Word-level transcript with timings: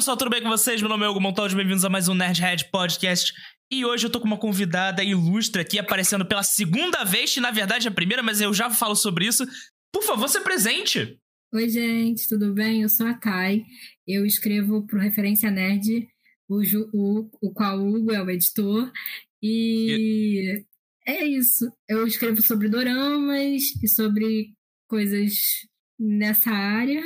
pessoal, 0.00 0.16
tudo 0.16 0.30
bem 0.30 0.42
com 0.42 0.48
vocês? 0.48 0.80
Meu 0.80 0.88
nome 0.88 1.04
é 1.04 1.08
Hugo 1.10 1.20
Montaldi, 1.20 1.54
bem-vindos 1.54 1.84
a 1.84 1.90
mais 1.90 2.08
um 2.08 2.14
Nerdhead 2.14 2.70
Podcast. 2.70 3.34
E 3.70 3.84
hoje 3.84 4.06
eu 4.06 4.10
tô 4.10 4.18
com 4.18 4.26
uma 4.26 4.38
convidada 4.38 5.04
ilustre 5.04 5.60
aqui, 5.60 5.78
aparecendo 5.78 6.24
pela 6.24 6.42
segunda 6.42 7.04
vez, 7.04 7.34
que 7.34 7.38
na 7.38 7.50
verdade 7.50 7.86
é 7.86 7.90
a 7.90 7.92
primeira, 7.92 8.22
mas 8.22 8.40
eu 8.40 8.54
já 8.54 8.70
falo 8.70 8.96
sobre 8.96 9.26
isso. 9.26 9.46
Por 9.92 10.02
favor, 10.02 10.26
se 10.26 10.40
presente! 10.40 11.18
Oi, 11.52 11.68
gente, 11.68 12.26
tudo 12.30 12.54
bem? 12.54 12.80
Eu 12.80 12.88
sou 12.88 13.06
a 13.06 13.12
Thay. 13.12 13.62
Eu 14.06 14.24
escrevo 14.24 14.86
pro 14.86 14.98
Referência 14.98 15.50
Nerd, 15.50 16.08
o, 16.48 16.62
o, 16.94 17.30
o 17.42 17.52
qual 17.52 17.78
o 17.78 17.94
Hugo 17.94 18.10
é 18.10 18.22
o 18.22 18.30
editor. 18.30 18.90
E, 19.42 20.64
e 20.64 20.64
é 21.06 21.26
isso. 21.26 21.70
Eu 21.86 22.06
escrevo 22.06 22.40
sobre 22.40 22.70
doramas 22.70 23.64
e 23.82 23.86
sobre 23.86 24.54
coisas 24.88 25.34
nessa 25.98 26.50
área 26.50 27.02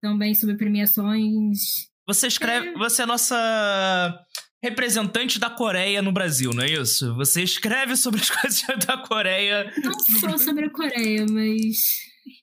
também 0.00 0.34
sobre 0.34 0.56
premiações. 0.56 1.89
Você 2.12 2.26
escreve. 2.26 2.68
É. 2.68 2.72
Você 2.74 3.02
é 3.02 3.04
a 3.04 3.06
nossa 3.06 4.26
representante 4.62 5.38
da 5.38 5.48
Coreia 5.48 6.02
no 6.02 6.12
Brasil, 6.12 6.50
não 6.52 6.62
é 6.62 6.70
isso? 6.70 7.14
Você 7.14 7.42
escreve 7.42 7.96
sobre 7.96 8.20
as 8.20 8.28
coisas 8.30 8.62
da 8.84 8.98
Coreia. 8.98 9.72
Não 9.82 9.98
só 10.18 10.36
sobre 10.36 10.66
a 10.66 10.70
Coreia, 10.70 11.24
mas 11.30 11.76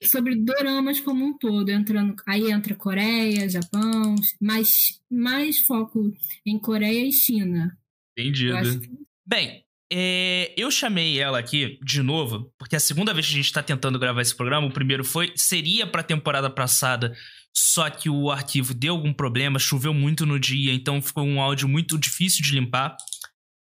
sobre 0.04 0.34
doramas 0.36 1.00
como 1.00 1.24
um 1.24 1.36
todo, 1.36 1.68
entrando 1.68 2.14
aí 2.26 2.50
entra 2.50 2.74
Coreia, 2.74 3.48
Japão, 3.48 4.14
mas 4.40 5.00
mais 5.10 5.58
foco 5.60 6.12
em 6.46 6.58
Coreia 6.58 7.06
e 7.06 7.12
China. 7.12 7.76
Entendido. 8.16 8.80
Que... 8.80 8.90
Bem, 9.26 9.64
é, 9.92 10.52
eu 10.56 10.70
chamei 10.70 11.18
ela 11.18 11.38
aqui 11.38 11.78
de 11.82 12.02
novo, 12.02 12.52
porque 12.58 12.74
é 12.74 12.78
a 12.78 12.80
segunda 12.80 13.14
vez 13.14 13.26
que 13.26 13.32
a 13.32 13.36
gente 13.36 13.52
tá 13.52 13.62
tentando 13.62 13.98
gravar 13.98 14.20
esse 14.20 14.34
programa, 14.34 14.66
o 14.66 14.72
primeiro 14.72 15.04
foi, 15.04 15.32
seria 15.36 15.86
pra 15.86 16.02
temporada 16.02 16.50
passada, 16.50 17.14
só 17.60 17.90
que 17.90 18.08
o 18.08 18.30
arquivo 18.30 18.72
deu 18.72 18.94
algum 18.94 19.12
problema, 19.12 19.58
choveu 19.58 19.92
muito 19.92 20.24
no 20.24 20.38
dia, 20.38 20.72
então 20.72 21.02
ficou 21.02 21.24
um 21.24 21.40
áudio 21.40 21.68
muito 21.68 21.98
difícil 21.98 22.42
de 22.42 22.52
limpar. 22.52 22.96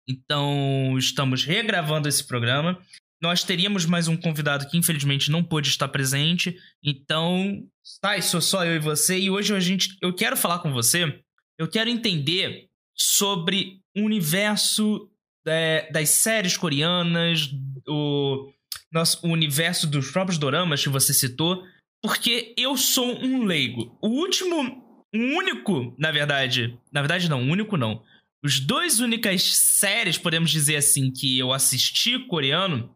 Então, 0.07 0.95
estamos 0.97 1.43
regravando 1.43 2.07
esse 2.07 2.25
programa. 2.25 2.79
Nós 3.21 3.43
teríamos 3.43 3.85
mais 3.85 4.07
um 4.07 4.15
convidado 4.15 4.69
que 4.69 4.77
infelizmente 4.77 5.31
não 5.31 5.43
pôde 5.43 5.69
estar 5.69 5.87
presente. 5.87 6.55
Então, 6.83 7.63
tá, 7.99 8.21
sou 8.21 8.39
só 8.39 8.63
eu 8.63 8.75
e 8.75 8.79
você. 8.79 9.17
E 9.17 9.29
hoje 9.29 9.53
a 9.55 9.59
gente, 9.59 9.97
eu 10.01 10.13
quero 10.13 10.37
falar 10.37 10.59
com 10.59 10.71
você. 10.71 11.19
Eu 11.57 11.67
quero 11.67 11.89
entender 11.89 12.69
sobre 12.95 13.81
o 13.95 14.01
universo 14.01 15.09
é, 15.45 15.91
das 15.91 16.09
séries 16.09 16.55
coreanas, 16.55 17.49
o, 17.87 18.51
nosso, 18.91 19.25
o 19.25 19.31
universo 19.31 19.87
dos 19.87 20.11
próprios 20.11 20.37
doramas 20.37 20.83
que 20.83 20.89
você 20.89 21.13
citou, 21.13 21.63
porque 22.01 22.53
eu 22.57 22.77
sou 22.77 23.17
um 23.23 23.43
leigo. 23.43 23.97
O 24.01 24.07
último, 24.07 25.05
o 25.13 25.17
único, 25.17 25.95
na 25.97 26.11
verdade, 26.11 26.77
na 26.91 27.01
verdade 27.01 27.29
não, 27.29 27.41
único 27.41 27.77
não. 27.77 28.03
Os 28.43 28.59
dois 28.59 28.99
únicas 28.99 29.43
séries, 29.43 30.17
podemos 30.17 30.51
dizer 30.51 30.75
assim, 30.75 31.11
que 31.11 31.37
eu 31.37 31.51
assisti 31.51 32.19
coreano 32.27 32.95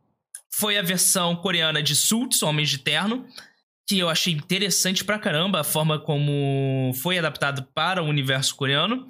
foi 0.53 0.77
a 0.77 0.81
versão 0.81 1.35
coreana 1.35 1.81
de 1.81 1.95
Suits, 1.95 2.43
Homens 2.43 2.69
de 2.69 2.77
Terno, 2.77 3.25
que 3.87 3.97
eu 3.97 4.09
achei 4.09 4.33
interessante 4.33 5.03
pra 5.03 5.19
caramba 5.19 5.61
a 5.61 5.63
forma 5.63 5.99
como 5.99 6.93
foi 7.01 7.17
adaptado 7.17 7.67
para 7.73 8.03
o 8.03 8.07
universo 8.07 8.55
coreano. 8.55 9.07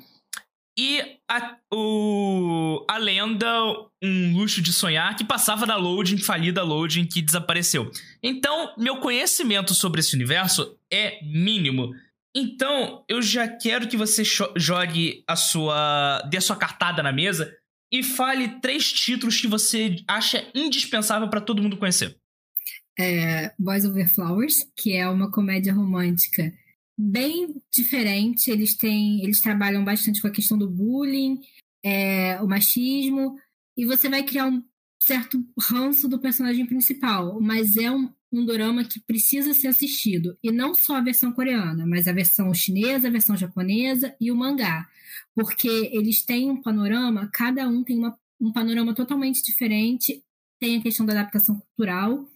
E 0.81 0.99
a, 1.29 1.57
o, 1.71 2.83
a 2.89 2.97
lenda 2.97 3.47
Um 4.01 4.35
Luxo 4.35 4.63
de 4.63 4.73
Sonhar, 4.73 5.15
que 5.15 5.23
passava 5.23 5.63
na 5.67 5.75
loading, 5.75 6.17
falida 6.17 6.63
loading, 6.63 7.05
que 7.05 7.21
desapareceu. 7.21 7.91
Então, 8.23 8.73
meu 8.79 8.97
conhecimento 8.97 9.75
sobre 9.75 9.99
esse 9.99 10.15
universo 10.15 10.75
é 10.91 11.23
mínimo. 11.23 11.93
Então, 12.35 13.05
eu 13.07 13.21
já 13.21 13.47
quero 13.47 13.87
que 13.87 13.95
você 13.95 14.23
jogue 14.55 15.23
a 15.27 15.35
sua. 15.35 16.27
dê 16.31 16.37
a 16.37 16.41
sua 16.41 16.55
cartada 16.55 17.03
na 17.03 17.11
mesa 17.11 17.55
e 17.93 18.01
fale 18.01 18.59
três 18.59 18.91
títulos 18.91 19.39
que 19.39 19.47
você 19.47 19.97
acha 20.07 20.43
indispensável 20.55 21.29
para 21.29 21.41
todo 21.41 21.61
mundo 21.61 21.77
conhecer. 21.77 22.17
É, 22.97 23.53
Boys 23.59 23.85
Over 23.85 24.11
Flowers, 24.11 24.65
que 24.75 24.95
é 24.95 25.07
uma 25.07 25.29
comédia 25.29 25.75
romântica 25.75 26.51
bem 27.01 27.61
diferente. 27.71 28.51
Eles 28.51 28.75
têm, 28.75 29.23
eles 29.23 29.41
trabalham 29.41 29.83
bastante 29.83 30.21
com 30.21 30.27
a 30.27 30.31
questão 30.31 30.57
do 30.57 30.69
bullying, 30.69 31.41
é, 31.83 32.39
o 32.41 32.47
machismo, 32.47 33.35
e 33.75 33.85
você 33.85 34.07
vai 34.07 34.23
criar 34.23 34.47
um 34.47 34.63
certo 34.99 35.43
ranço 35.59 36.07
do 36.07 36.19
personagem 36.19 36.65
principal, 36.65 37.41
mas 37.41 37.75
é 37.75 37.89
um, 37.89 38.13
um 38.31 38.45
drama 38.45 38.83
que 38.83 38.99
precisa 38.99 39.53
ser 39.53 39.69
assistido. 39.69 40.37
E 40.43 40.51
não 40.51 40.75
só 40.75 40.97
a 40.97 41.01
versão 41.01 41.31
coreana, 41.31 41.85
mas 41.87 42.07
a 42.07 42.13
versão 42.13 42.53
chinesa, 42.53 43.07
a 43.07 43.11
versão 43.11 43.35
japonesa 43.35 44.15
e 44.21 44.31
o 44.31 44.35
mangá. 44.35 44.87
Porque 45.33 45.89
eles 45.91 46.23
têm 46.23 46.51
um 46.51 46.61
panorama, 46.61 47.29
cada 47.33 47.67
um 47.67 47.83
tem 47.83 47.97
uma, 47.97 48.15
um 48.39 48.51
panorama 48.51 48.93
totalmente 48.93 49.43
diferente, 49.43 50.23
tem 50.59 50.77
a 50.77 50.81
questão 50.81 51.05
da 51.05 51.13
adaptação 51.13 51.59
cultural. 51.59 52.29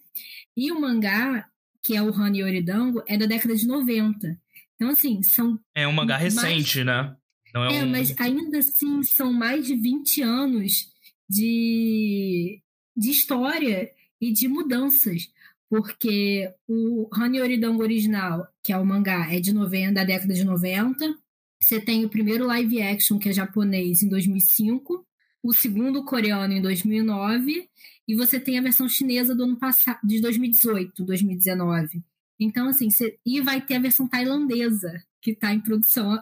E 0.58 0.72
o 0.72 0.82
mangá, 0.82 1.48
que 1.84 1.96
é 1.96 2.02
o 2.02 2.12
Hani 2.12 2.44
Oridango, 2.44 3.04
é 3.06 3.16
da 3.16 3.28
década 3.28 3.56
de 3.56 3.68
90. 3.68 4.40
Então, 4.76 4.90
assim, 4.90 5.24
são. 5.24 5.60
É 5.74 5.88
um 5.88 5.94
mangá 5.94 6.20
mais... 6.20 6.36
recente, 6.36 6.84
né? 6.84 7.16
Não 7.54 7.64
é, 7.66 7.78
é 7.78 7.84
um... 7.84 7.90
mas 7.90 8.14
ainda 8.20 8.60
assim 8.60 9.02
são 9.04 9.32
mais 9.32 9.66
de 9.66 9.76
20 9.76 10.22
anos 10.22 10.92
de, 11.30 12.62
de 12.96 13.10
história 13.10 13.90
e 14.20 14.32
de 14.32 14.48
mudanças. 14.48 15.30
Porque 15.70 16.54
o 16.68 17.10
Hani 17.12 17.42
Oridango 17.42 17.82
original, 17.82 18.48
que 18.64 18.72
é 18.72 18.78
o 18.78 18.86
mangá, 18.86 19.34
é 19.34 19.40
de 19.40 19.52
90, 19.52 19.94
da 19.94 20.04
década 20.04 20.34
de 20.34 20.44
90. 20.44 21.18
Você 21.62 21.80
tem 21.80 22.06
o 22.06 22.10
primeiro 22.10 22.46
live 22.46 22.82
action, 22.82 23.18
que 23.18 23.30
é 23.30 23.34
japonês, 23.34 24.04
em 24.04 24.10
2005. 24.10 25.06
O 25.42 25.54
segundo 25.54 26.04
coreano, 26.04 26.54
em 26.54 26.62
2009. 26.62 27.68
E 28.08 28.16
você 28.16 28.40
tem 28.40 28.60
a 28.60 28.62
versão 28.62 28.88
chinesa 28.88 29.34
do 29.34 29.44
ano 29.44 29.58
passado, 29.58 30.00
de 30.04 30.22
2018, 30.22 31.04
2019. 31.04 32.04
Então, 32.40 32.68
assim, 32.68 32.90
cê, 32.90 33.18
e 33.26 33.42
vai 33.42 33.62
ter 33.62 33.76
a 33.76 33.80
versão 33.80 34.08
tailandesa, 34.08 35.02
que 35.22 35.32
está 35.32 35.54
em 35.54 35.60
produção 35.60 36.18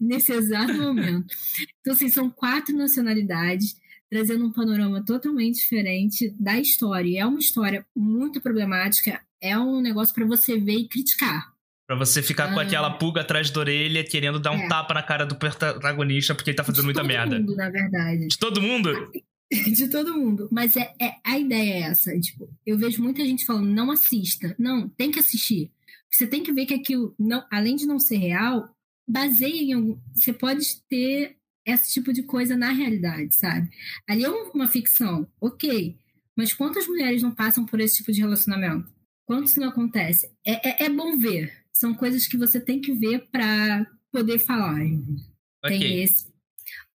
nesse 0.00 0.32
exato 0.32 0.74
momento. 0.74 1.34
Então, 1.80 1.92
assim, 1.92 2.08
são 2.08 2.30
quatro 2.30 2.74
nacionalidades, 2.74 3.76
trazendo 4.08 4.46
um 4.46 4.52
panorama 4.52 5.04
totalmente 5.04 5.56
diferente 5.56 6.34
da 6.40 6.58
história. 6.58 7.20
é 7.20 7.26
uma 7.26 7.38
história 7.38 7.84
muito 7.94 8.40
problemática, 8.40 9.20
é 9.38 9.58
um 9.58 9.82
negócio 9.82 10.14
para 10.14 10.24
você 10.24 10.58
ver 10.58 10.76
e 10.78 10.88
criticar. 10.88 11.52
Pra 11.86 11.96
você 11.96 12.22
ficar 12.22 12.46
ah, 12.46 12.54
com 12.54 12.60
aquela 12.60 12.90
pulga 12.92 13.20
atrás 13.20 13.50
da 13.50 13.60
orelha, 13.60 14.02
querendo 14.02 14.40
dar 14.40 14.52
um 14.52 14.60
é. 14.60 14.68
tapa 14.68 14.94
na 14.94 15.02
cara 15.02 15.26
do 15.26 15.36
protagonista 15.36 16.34
porque 16.34 16.50
ele 16.50 16.56
tá 16.56 16.64
fazendo 16.64 16.80
de 16.80 16.86
muita 16.86 17.00
todo 17.00 17.08
merda. 17.08 17.38
Mundo, 17.38 17.54
na 17.54 17.68
verdade. 17.68 18.26
De 18.28 18.38
todo 18.38 18.62
mundo? 18.62 19.10
de 19.72 19.88
todo 19.88 20.14
mundo. 20.14 20.48
Mas 20.50 20.76
é, 20.76 20.92
é, 21.00 21.14
a 21.24 21.38
ideia 21.38 21.74
é 21.74 21.80
essa. 21.82 22.18
Tipo, 22.18 22.48
eu 22.66 22.78
vejo 22.78 23.02
muita 23.02 23.24
gente 23.24 23.44
falando, 23.44 23.68
não 23.68 23.90
assista. 23.90 24.54
Não, 24.58 24.88
tem 24.88 25.10
que 25.10 25.18
assistir. 25.18 25.70
Você 26.10 26.26
tem 26.26 26.42
que 26.42 26.52
ver 26.52 26.66
que 26.66 26.74
aquilo, 26.74 27.14
não, 27.18 27.44
além 27.50 27.76
de 27.76 27.86
não 27.86 27.98
ser 27.98 28.16
real, 28.16 28.68
baseia 29.06 29.62
em 29.62 29.72
algum. 29.72 29.98
Você 30.14 30.32
pode 30.32 30.80
ter 30.88 31.36
esse 31.66 31.92
tipo 31.92 32.12
de 32.12 32.22
coisa 32.22 32.56
na 32.56 32.70
realidade, 32.70 33.34
sabe? 33.34 33.68
Ali 34.08 34.24
é 34.24 34.30
uma 34.30 34.68
ficção, 34.68 35.26
ok. 35.40 35.96
Mas 36.36 36.52
quantas 36.52 36.86
mulheres 36.86 37.22
não 37.22 37.34
passam 37.34 37.64
por 37.64 37.80
esse 37.80 37.96
tipo 37.96 38.12
de 38.12 38.20
relacionamento? 38.20 38.92
Quanto 39.26 39.46
isso 39.46 39.60
não 39.60 39.68
acontece? 39.68 40.30
É, 40.44 40.84
é, 40.84 40.86
é 40.86 40.90
bom 40.90 41.16
ver. 41.16 41.52
São 41.72 41.94
coisas 41.94 42.26
que 42.26 42.36
você 42.36 42.60
tem 42.60 42.80
que 42.80 42.92
ver 42.92 43.26
para 43.30 43.86
poder 44.12 44.38
falar. 44.38 44.74
Okay. 44.74 45.78
Tem 45.78 46.02
esse. 46.02 46.32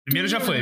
Primeiro 0.04 0.28
já 0.28 0.40
foi. 0.40 0.58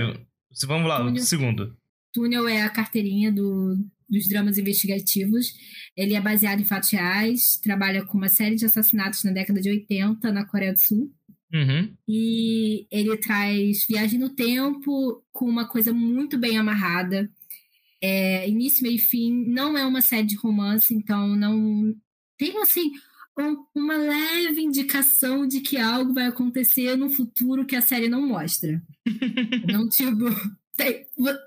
Vamos 0.64 0.88
lá, 0.88 1.04
o 1.04 1.18
segundo. 1.18 1.76
Túnel 2.12 2.48
é 2.48 2.62
a 2.62 2.70
carteirinha 2.70 3.30
do, 3.30 3.76
dos 4.08 4.28
dramas 4.28 4.56
investigativos. 4.56 5.52
Ele 5.96 6.14
é 6.14 6.20
baseado 6.20 6.60
em 6.60 6.64
fatos 6.64 6.90
reais, 6.90 7.58
trabalha 7.62 8.04
com 8.04 8.16
uma 8.16 8.28
série 8.28 8.56
de 8.56 8.64
assassinatos 8.64 9.22
na 9.24 9.32
década 9.32 9.60
de 9.60 9.68
80 9.68 10.32
na 10.32 10.46
Coreia 10.46 10.72
do 10.72 10.78
Sul. 10.78 11.12
Uhum. 11.52 11.94
E 12.08 12.86
ele 12.90 13.16
traz 13.18 13.86
viagem 13.86 14.18
no 14.18 14.30
tempo 14.30 15.22
com 15.32 15.46
uma 15.46 15.66
coisa 15.66 15.92
muito 15.92 16.38
bem 16.38 16.58
amarrada. 16.58 17.30
É, 18.00 18.48
início, 18.48 18.82
meio 18.82 18.96
e 18.96 19.00
fim. 19.00 19.44
Não 19.46 19.76
é 19.76 19.84
uma 19.86 20.02
série 20.02 20.26
de 20.26 20.36
romance, 20.36 20.94
então 20.94 21.36
não. 21.36 21.94
Tem 22.38 22.56
assim 22.62 22.92
uma 23.74 23.96
leve 23.96 24.62
indicação 24.62 25.46
de 25.46 25.60
que 25.60 25.76
algo 25.76 26.14
vai 26.14 26.26
acontecer 26.26 26.96
no 26.96 27.10
futuro 27.10 27.66
que 27.66 27.76
a 27.76 27.82
série 27.82 28.08
não 28.08 28.26
mostra. 28.26 28.82
não, 29.70 29.88
tipo, 29.88 30.24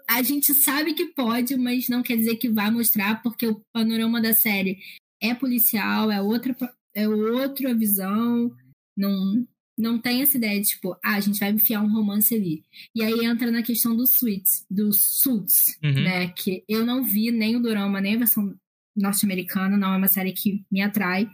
a 0.07 0.21
gente 0.21 0.53
sabe 0.53 0.93
que 0.93 1.05
pode, 1.05 1.55
mas 1.57 1.89
não 1.89 2.03
quer 2.03 2.17
dizer 2.17 2.35
que 2.35 2.49
vai 2.49 2.69
mostrar, 2.69 3.21
porque 3.21 3.47
o 3.47 3.61
panorama 3.73 4.21
da 4.21 4.33
série 4.33 4.77
é 5.21 5.33
policial, 5.33 6.11
é 6.11 6.21
outra, 6.21 6.55
é 6.93 7.07
outra 7.07 7.73
visão. 7.73 8.51
Não, 8.95 9.47
não 9.77 9.97
tem 9.97 10.21
essa 10.21 10.37
ideia 10.37 10.59
de, 10.59 10.67
tipo, 10.67 10.93
ah, 11.03 11.15
a 11.15 11.19
gente 11.19 11.39
vai 11.39 11.51
enfiar 11.51 11.81
um 11.81 11.91
romance 11.91 12.33
ali. 12.35 12.63
E 12.95 13.03
aí 13.03 13.25
entra 13.25 13.49
na 13.49 13.63
questão 13.63 13.95
do 13.95 14.05
Suits, 14.05 14.65
do 14.69 14.91
Suits, 14.93 15.77
uhum. 15.83 16.03
né? 16.03 16.27
Que 16.29 16.63
eu 16.67 16.85
não 16.85 17.03
vi 17.03 17.31
nem 17.31 17.55
o 17.55 17.61
Dorama, 17.61 18.01
nem 18.01 18.15
a 18.15 18.19
versão 18.19 18.55
norte-americana, 18.95 19.77
não 19.77 19.93
é 19.93 19.97
uma 19.97 20.07
série 20.07 20.33
que 20.33 20.65
me 20.71 20.81
atrai. 20.81 21.29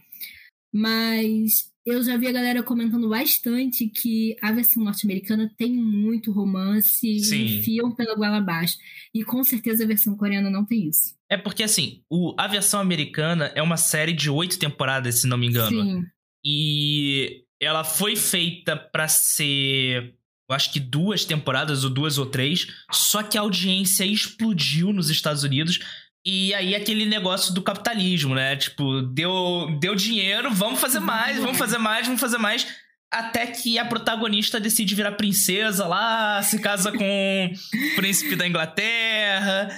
Mas 0.75 1.72
eu 1.86 2.04
já 2.04 2.18
vi 2.18 2.27
a 2.27 2.33
galera 2.33 2.62
comentando 2.62 3.07
bastante 3.07 3.88
que 3.88 4.36
a 4.42 4.51
versão 4.51 4.83
norte-americana 4.83 5.50
tem 5.57 5.72
muito 5.72 6.33
romance 6.33 7.19
Sim. 7.19 7.36
e 7.36 7.60
enfiam 7.60 7.95
pela 7.95 8.13
goela 8.13 8.38
abaixo. 8.38 8.75
E 9.13 9.24
com 9.24 9.42
certeza 9.42 9.86
a 9.86 9.88
versão 9.88 10.18
coreana 10.18 10.50
não 10.50 10.66
tem 10.66 10.89
isso. 10.89 11.16
É 11.30 11.38
porque, 11.38 11.63
assim, 11.63 12.04
o, 12.10 12.36
a 12.38 12.45
versão 12.48 12.81
americana 12.81 13.54
é 13.56 13.62
uma 13.62 13.77
série 13.77 14.12
de 14.12 14.30
oito 14.30 14.60
temporadas, 14.60 15.22
se 15.22 15.27
não 15.27 15.38
me 15.38 15.48
engano. 15.48 15.69
Sim. 15.69 16.04
E 16.44 17.45
ela 17.62 17.86
foi 17.86 18.18
feita 18.18 18.75
pra 18.75 19.07
ser, 19.07 20.13
eu 20.50 20.56
acho 20.56 20.74
que 20.74 20.80
duas 20.80 21.24
temporadas, 21.24 21.86
ou 21.86 21.89
duas 21.89 22.18
ou 22.18 22.25
três, 22.25 22.68
só 22.92 23.24
que 23.24 23.38
a 23.38 23.42
audiência 23.42 24.04
explodiu 24.04 24.92
nos 24.92 25.10
Estados 25.10 25.44
Unidos. 25.44 25.80
E 26.25 26.54
aí 26.56 26.74
aquele 26.74 27.06
negócio 27.06 27.54
do 27.54 27.62
capitalismo, 27.62 28.33
né? 28.33 28.56
Tipo, 28.56 29.01
deu, 29.01 29.68
deu 29.80 29.94
dinheiro, 29.94 30.51
vamos 30.51 30.80
fazer 30.80 31.00
mais, 31.00 31.38
vamos 31.38 31.57
fazer 31.57 31.77
mais, 31.77 32.07
vamos 32.07 32.19
fazer 32.19 32.39
mais. 32.39 32.66
Até 33.13 33.48
que 33.48 33.77
a 33.77 33.86
protagonista 33.86 34.60
decide 34.60 34.95
virar 34.95 35.12
princesa 35.13 35.88
lá, 35.88 36.42
se 36.42 36.60
casa 36.60 36.92
com 36.92 37.51
o 37.54 37.95
príncipe 37.95 38.36
da 38.36 38.48
Inglaterra. 38.48 39.69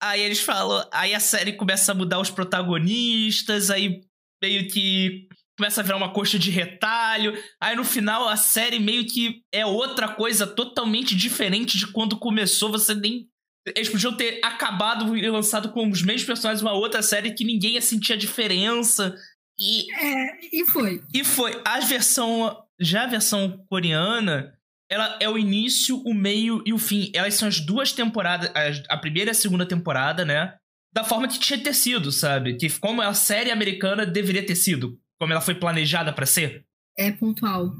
Aí 0.00 0.20
eles 0.20 0.40
falam. 0.40 0.86
Aí 0.92 1.14
a 1.14 1.20
série 1.20 1.52
começa 1.52 1.92
a 1.92 1.94
mudar 1.94 2.20
os 2.20 2.30
protagonistas, 2.30 3.70
aí 3.70 4.02
meio 4.42 4.68
que 4.68 5.28
começa 5.58 5.80
a 5.80 5.84
virar 5.84 5.96
uma 5.96 6.12
coxa 6.12 6.38
de 6.38 6.50
retalho. 6.50 7.36
Aí 7.60 7.74
no 7.74 7.84
final 7.84 8.28
a 8.28 8.36
série 8.36 8.78
meio 8.78 9.06
que 9.06 9.42
é 9.52 9.66
outra 9.66 10.08
coisa 10.08 10.46
totalmente 10.46 11.16
diferente 11.16 11.76
de 11.76 11.86
quando 11.88 12.18
começou. 12.18 12.70
Você 12.70 12.94
nem. 12.94 13.28
Eles 13.74 13.88
podiam 13.88 14.16
ter 14.16 14.38
acabado 14.44 15.16
e 15.16 15.28
lançado 15.28 15.70
com 15.72 15.88
os 15.90 16.02
mesmos 16.02 16.24
personagens 16.24 16.62
uma 16.62 16.72
outra 16.72 17.02
série 17.02 17.32
que 17.34 17.44
ninguém 17.44 17.72
ia 17.74 17.80
sentir 17.82 18.12
a 18.12 18.16
diferença. 18.16 19.14
E, 19.58 19.92
É, 19.94 20.38
e 20.52 20.64
foi. 20.66 21.02
e 21.12 21.24
foi. 21.24 21.60
A 21.64 21.80
versão. 21.80 22.56
Já 22.78 23.04
a 23.04 23.06
versão 23.08 23.64
coreana. 23.68 24.52
Ela 24.88 25.18
é 25.20 25.28
o 25.28 25.36
início, 25.36 25.96
o 26.06 26.14
meio 26.14 26.62
e 26.64 26.72
o 26.72 26.78
fim. 26.78 27.10
Elas 27.14 27.34
são 27.34 27.48
as 27.48 27.58
duas 27.58 27.90
temporadas. 27.92 28.50
as- 28.54 28.82
A 28.88 28.96
primeira 28.96 29.30
e 29.30 29.32
a 29.32 29.34
segunda 29.34 29.66
temporada, 29.66 30.24
né? 30.24 30.54
Da 30.94 31.02
forma 31.02 31.26
que 31.26 31.40
tinha 31.40 31.58
ter 31.58 31.74
sido, 31.74 32.12
sabe? 32.12 32.56
Que 32.56 32.68
como 32.78 33.02
a 33.02 33.12
série 33.14 33.50
americana 33.50 34.06
deveria 34.06 34.44
ter 34.46 34.54
sido. 34.54 34.96
Como 35.18 35.32
ela 35.32 35.40
foi 35.40 35.54
planejada 35.56 36.12
pra 36.12 36.24
ser. 36.26 36.64
É 36.96 37.10
pontual. 37.10 37.72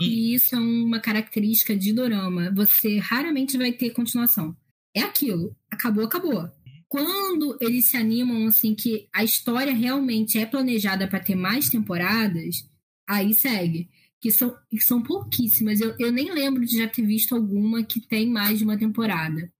E- 0.00 0.04
E 0.32 0.34
isso 0.34 0.54
é 0.54 0.58
uma 0.58 1.00
característica 1.00 1.74
de 1.76 1.92
dorama. 1.92 2.52
Você 2.54 2.98
raramente 2.98 3.56
vai 3.58 3.72
ter 3.72 3.90
continuação. 3.90 4.54
É 4.94 5.02
aquilo. 5.02 5.56
Acabou, 5.70 6.04
acabou. 6.04 6.50
Quando 6.88 7.58
eles 7.60 7.86
se 7.86 7.96
animam, 7.96 8.46
assim, 8.46 8.74
que 8.74 9.08
a 9.12 9.24
história 9.24 9.74
realmente 9.74 10.38
é 10.38 10.46
planejada 10.46 11.08
para 11.08 11.18
ter 11.18 11.34
mais 11.34 11.68
temporadas, 11.68 12.68
aí 13.08 13.34
segue. 13.34 13.88
Que 14.20 14.30
são, 14.30 14.56
que 14.70 14.80
são 14.80 15.02
pouquíssimas. 15.02 15.80
Eu, 15.80 15.94
eu 15.98 16.12
nem 16.12 16.32
lembro 16.32 16.64
de 16.64 16.78
já 16.78 16.88
ter 16.88 17.04
visto 17.04 17.34
alguma 17.34 17.82
que 17.82 18.00
tem 18.00 18.30
mais 18.30 18.58
de 18.58 18.64
uma 18.64 18.78
temporada. 18.78 19.52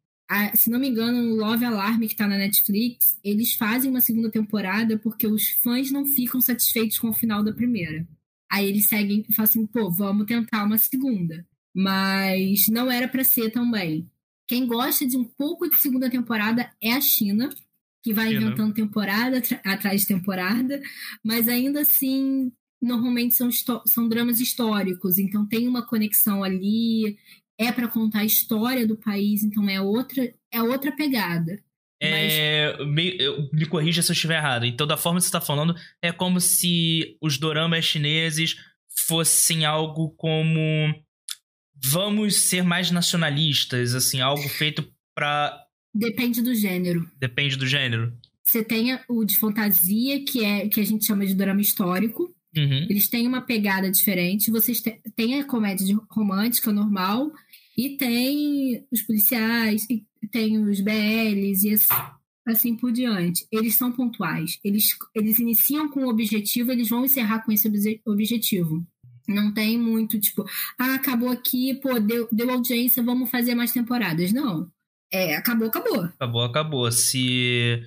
Se 0.55 0.71
não 0.71 0.79
me 0.79 0.89
engano, 0.89 1.19
o 1.19 1.37
Love 1.37 1.65
Alarm, 1.65 2.01
que 2.07 2.17
tá 2.17 2.27
na 2.27 2.39
Netflix, 2.39 3.19
eles 3.23 3.55
fazem 3.55 3.91
uma 3.91 4.01
segunda 4.01 4.31
temporada 4.31 4.99
porque 4.99 5.27
os 5.27 5.51
fãs 5.63 5.91
não 5.91 6.07
ficam 6.07 6.41
satisfeitos 6.41 6.99
com 6.99 7.11
o 7.11 7.13
final 7.13 7.45
da 7.45 7.53
primeira. 7.53 8.07
Aí 8.51 8.69
eles 8.69 8.87
seguem 8.87 9.25
e 9.29 9.35
falam 9.35 9.49
assim, 9.49 9.67
pô, 9.67 9.91
vamos 9.91 10.27
tentar 10.27 10.65
uma 10.65 10.79
segunda. 10.79 11.47
Mas 11.75 12.69
não 12.69 12.91
era 12.91 13.09
pra 13.09 13.25
ser 13.25 13.51
também. 13.51 14.09
Quem 14.47 14.67
gosta 14.67 15.07
de 15.07 15.17
um 15.17 15.25
pouco 15.25 15.69
de 15.69 15.77
segunda 15.77 16.11
temporada 16.11 16.71
é 16.81 16.93
a 16.93 17.01
China, 17.01 17.49
que 18.03 18.13
vai 18.13 18.29
China. 18.29 18.43
inventando 18.43 18.75
temporada 18.75 19.43
atrás 19.65 20.03
de 20.03 20.07
temporada, 20.07 20.81
mas 21.23 21.49
ainda 21.49 21.81
assim, 21.81 22.53
normalmente 22.81 23.35
são, 23.35 23.49
são 23.87 24.09
dramas 24.09 24.41
históricos, 24.41 25.19
então 25.19 25.47
tem 25.47 25.67
uma 25.67 25.87
conexão 25.87 26.45
ali, 26.45 27.17
é 27.59 27.73
pra 27.73 27.89
contar 27.89 28.21
a 28.21 28.25
história 28.25 28.87
do 28.87 28.97
país, 28.97 29.43
então 29.43 29.69
é 29.69 29.81
outra, 29.81 30.35
é 30.53 30.63
outra 30.63 30.93
pegada. 30.93 31.63
É, 32.03 32.85
me, 32.85 33.17
eu- 33.19 33.49
me 33.53 33.65
corrija 33.65 34.03
se 34.03 34.11
eu 34.11 34.15
estiver 34.15 34.37
errado. 34.37 34.67
Então, 34.67 34.87
da 34.87 34.97
forma 34.97 35.19
que 35.19 35.25
você 35.25 35.33
tá 35.33 35.41
falando, 35.41 35.75
é 36.03 36.13
como 36.13 36.39
se 36.41 37.17
os 37.21 37.39
doramas 37.39 37.85
chineses 37.85 38.57
fossem 39.07 39.65
algo 39.65 40.11
como. 40.11 40.51
Vamos 41.85 42.37
ser 42.37 42.63
mais 42.63 42.91
nacionalistas, 42.91 43.95
assim, 43.95 44.21
algo 44.21 44.49
feito 44.49 44.87
pra. 45.15 45.57
Depende 45.95 46.43
do 46.43 46.55
gênero. 46.55 47.09
Depende 47.19 47.57
do 47.57 47.67
gênero. 47.67 48.13
Você 48.43 48.63
tem 48.63 48.99
o 49.09 49.25
de 49.25 49.37
fantasia, 49.37 50.25
que 50.25 50.45
é 50.45 50.69
que 50.69 50.81
a 50.81 50.85
gente 50.85 51.07
chama 51.07 51.27
de 51.27 51.35
drama 51.35 51.61
histórico. 51.61 52.35
Uhum. 52.57 52.87
Eles 52.91 53.09
têm 53.09 53.27
uma 53.27 53.41
pegada 53.41 53.91
diferente. 53.91 54.51
Vocês 54.51 54.81
te- 54.81 55.01
têm 55.17 55.41
a 55.41 55.45
comédia 55.45 55.97
romântica 56.11 56.73
normal 56.73 57.31
e 57.77 57.97
tem 57.97 58.85
os 58.93 59.03
policiais, 59.03 59.83
e 59.91 60.05
tem 60.31 60.59
os 60.63 60.81
BLs 60.81 61.67
e 61.69 61.73
assim, 61.75 61.95
assim 62.47 62.77
por 62.77 62.93
diante. 62.93 63.47
Eles 63.51 63.75
são 63.77 63.91
pontuais. 63.91 64.59
Eles, 64.65 64.89
eles 65.15 65.39
iniciam 65.39 65.89
com 65.89 66.01
um 66.05 66.09
objetivo, 66.09 66.71
eles 66.71 66.89
vão 66.89 67.05
encerrar 67.05 67.41
com 67.45 67.51
esse 67.53 67.67
obje- 67.67 68.01
objetivo. 68.07 68.87
Não 69.27 69.53
tem 69.53 69.79
muito, 69.79 70.21
tipo, 70.21 70.45
ah, 70.79 70.95
acabou 70.95 71.31
aqui, 71.31 71.75
pô, 71.75 71.99
deu, 71.99 72.29
deu 72.31 72.51
audiência, 72.51 73.03
vamos 73.03 73.31
fazer 73.31 73.55
mais 73.55 73.73
temporadas. 73.73 74.33
Não. 74.33 74.71
É, 75.13 75.37
acabou, 75.37 75.69
acabou. 75.69 76.05
Acabou, 76.05 76.43
acabou. 76.43 76.93
Se. 76.93 77.83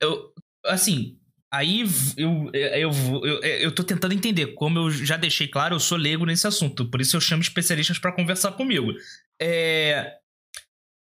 Eu, 0.00 0.32
assim, 0.66 1.16
aí 1.52 1.84
eu, 2.16 2.50
eu, 2.52 3.24
eu, 3.24 3.40
eu, 3.42 3.74
tô 3.74 3.82
tentando 3.84 4.14
entender. 4.14 4.48
Como 4.54 4.78
eu 4.78 4.90
já 4.90 5.16
deixei 5.16 5.48
claro, 5.48 5.76
eu 5.76 5.80
sou 5.80 5.96
leigo 5.96 6.26
nesse 6.26 6.46
assunto. 6.46 6.90
Por 6.90 7.00
isso 7.00 7.16
eu 7.16 7.20
chamo 7.20 7.42
especialistas 7.42 7.98
pra 7.98 8.12
conversar 8.12 8.52
comigo. 8.52 8.92
É, 9.40 10.18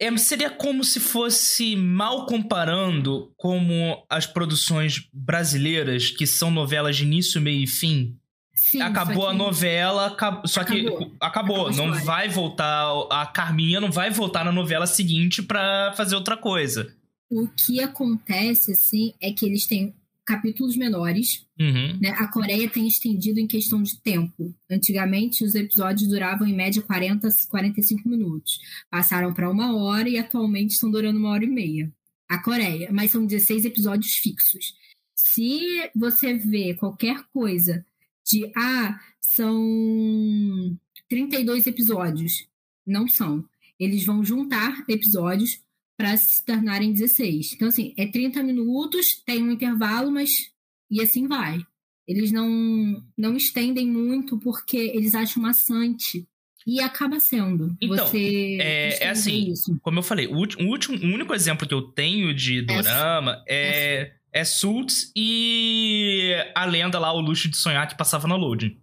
é, 0.00 0.16
seria 0.16 0.50
como 0.50 0.82
se 0.82 0.98
fosse 0.98 1.76
mal 1.76 2.26
comparando 2.26 3.32
como 3.36 4.04
as 4.10 4.26
produções 4.26 5.08
brasileiras, 5.12 6.10
que 6.10 6.26
são 6.26 6.50
novelas 6.50 6.96
de 6.96 7.04
início, 7.04 7.40
meio 7.40 7.62
e 7.62 7.66
fim. 7.68 8.18
Sim, 8.54 8.82
acabou 8.82 9.26
a 9.28 9.32
novela, 9.32 10.14
só 10.46 10.62
que 10.64 10.80
Acabou. 10.80 11.16
acabou. 11.20 11.66
Acabou 11.68 11.72
não 11.72 12.04
vai 12.04 12.28
voltar. 12.28 12.84
A 13.10 13.26
Carminha 13.26 13.80
não 13.80 13.90
vai 13.90 14.10
voltar 14.10 14.44
na 14.44 14.52
novela 14.52 14.86
seguinte 14.86 15.42
pra 15.42 15.92
fazer 15.96 16.14
outra 16.14 16.36
coisa. 16.36 16.94
O 17.30 17.48
que 17.48 17.80
acontece, 17.80 18.72
assim, 18.72 19.14
é 19.20 19.32
que 19.32 19.46
eles 19.46 19.66
têm 19.66 19.94
capítulos 20.24 20.76
menores, 20.76 21.44
Uhum. 21.58 21.98
né? 22.00 22.10
A 22.10 22.28
Coreia 22.28 22.68
tem 22.68 22.86
estendido 22.86 23.40
em 23.40 23.46
questão 23.46 23.82
de 23.82 24.00
tempo. 24.00 24.54
Antigamente, 24.70 25.42
os 25.44 25.54
episódios 25.54 26.08
duravam 26.08 26.46
em 26.46 26.54
média 26.54 26.82
40, 26.82 27.28
45 27.48 28.08
minutos. 28.08 28.58
Passaram 28.90 29.32
para 29.32 29.50
uma 29.50 29.74
hora 29.76 30.08
e 30.08 30.18
atualmente 30.18 30.72
estão 30.74 30.90
durando 30.90 31.18
uma 31.18 31.30
hora 31.30 31.44
e 31.44 31.48
meia. 31.48 31.90
A 32.28 32.38
Coreia, 32.38 32.90
mas 32.92 33.10
são 33.10 33.24
16 33.26 33.64
episódios 33.64 34.14
fixos. 34.14 34.74
Se 35.14 35.90
você 35.96 36.34
vê 36.34 36.74
qualquer 36.74 37.24
coisa 37.32 37.84
de, 38.24 38.50
ah, 38.56 38.98
são 39.20 40.76
32 41.08 41.66
episódios, 41.66 42.46
não 42.86 43.06
são. 43.08 43.44
Eles 43.78 44.04
vão 44.04 44.24
juntar 44.24 44.84
episódios 44.88 45.60
para 45.96 46.16
se 46.16 46.44
tornarem 46.44 46.92
16. 46.92 47.52
Então, 47.54 47.68
assim, 47.68 47.94
é 47.96 48.06
30 48.06 48.42
minutos, 48.42 49.22
tem 49.24 49.42
um 49.42 49.50
intervalo, 49.52 50.10
mas. 50.10 50.50
E 50.90 51.00
assim 51.00 51.26
vai. 51.26 51.60
Eles 52.06 52.32
não, 52.32 53.02
não 53.16 53.36
estendem 53.36 53.86
muito 53.86 54.38
porque 54.38 54.76
eles 54.76 55.14
acham 55.14 55.42
maçante. 55.42 56.26
E 56.64 56.80
acaba 56.80 57.18
sendo. 57.18 57.76
Então, 57.80 58.06
você 58.06 58.56
é- 58.60 59.04
é 59.04 59.08
assim, 59.08 59.50
Isso. 59.50 59.76
Como 59.82 59.98
eu 59.98 60.02
falei, 60.02 60.28
o 60.28 60.36
último, 60.36 60.96
o 60.96 61.12
único 61.12 61.34
exemplo 61.34 61.66
que 61.66 61.74
eu 61.74 61.82
tenho 61.82 62.32
de 62.32 62.62
dorama 62.62 63.42
é, 63.48 64.12
é 64.32 64.44
Suits 64.44 65.12
e 65.16 66.32
a 66.54 66.64
lenda 66.64 66.98
lá, 66.98 67.12
O 67.12 67.20
Luxo 67.20 67.48
de 67.50 67.56
Sonhar, 67.56 67.88
que 67.88 67.96
passava 67.96 68.26
na 68.28 68.36
Loading. 68.36 68.78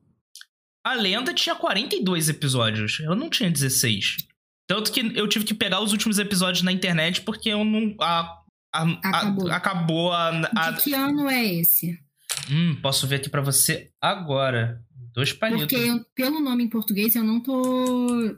A 0.85 0.93
lenda 0.95 1.33
tinha 1.33 1.55
42 1.55 2.29
episódios, 2.29 2.99
ela 3.01 3.15
não 3.15 3.29
tinha 3.29 3.49
16. 3.51 4.17
Tanto 4.67 4.91
que 4.91 4.99
eu 5.17 5.27
tive 5.27 5.45
que 5.45 5.53
pegar 5.53 5.81
os 5.81 5.91
últimos 5.91 6.19
episódios 6.19 6.61
na 6.63 6.71
internet 6.71 7.21
porque 7.21 7.49
eu 7.49 7.63
não. 7.65 7.95
A, 7.99 8.37
a- 8.73 8.83
a- 8.83 8.99
Acabou. 9.09 9.51
acabou 9.51 10.13
a, 10.13 10.31
De 10.71 10.81
que 10.83 10.93
ano 10.93 11.27
é 11.29 11.43
esse? 11.55 11.99
Hum, 12.51 12.75
posso 12.81 13.07
ver 13.07 13.15
aqui 13.17 13.29
pra 13.29 13.41
você 13.41 13.89
agora. 13.99 14.79
Dois 15.13 15.33
palitos. 15.33 15.63
Porque 15.67 15.75
eu- 15.75 16.05
pelo 16.15 16.39
nome 16.39 16.63
em 16.63 16.69
português 16.69 17.15
eu 17.15 17.23
não 17.23 17.41
tô 17.41 18.35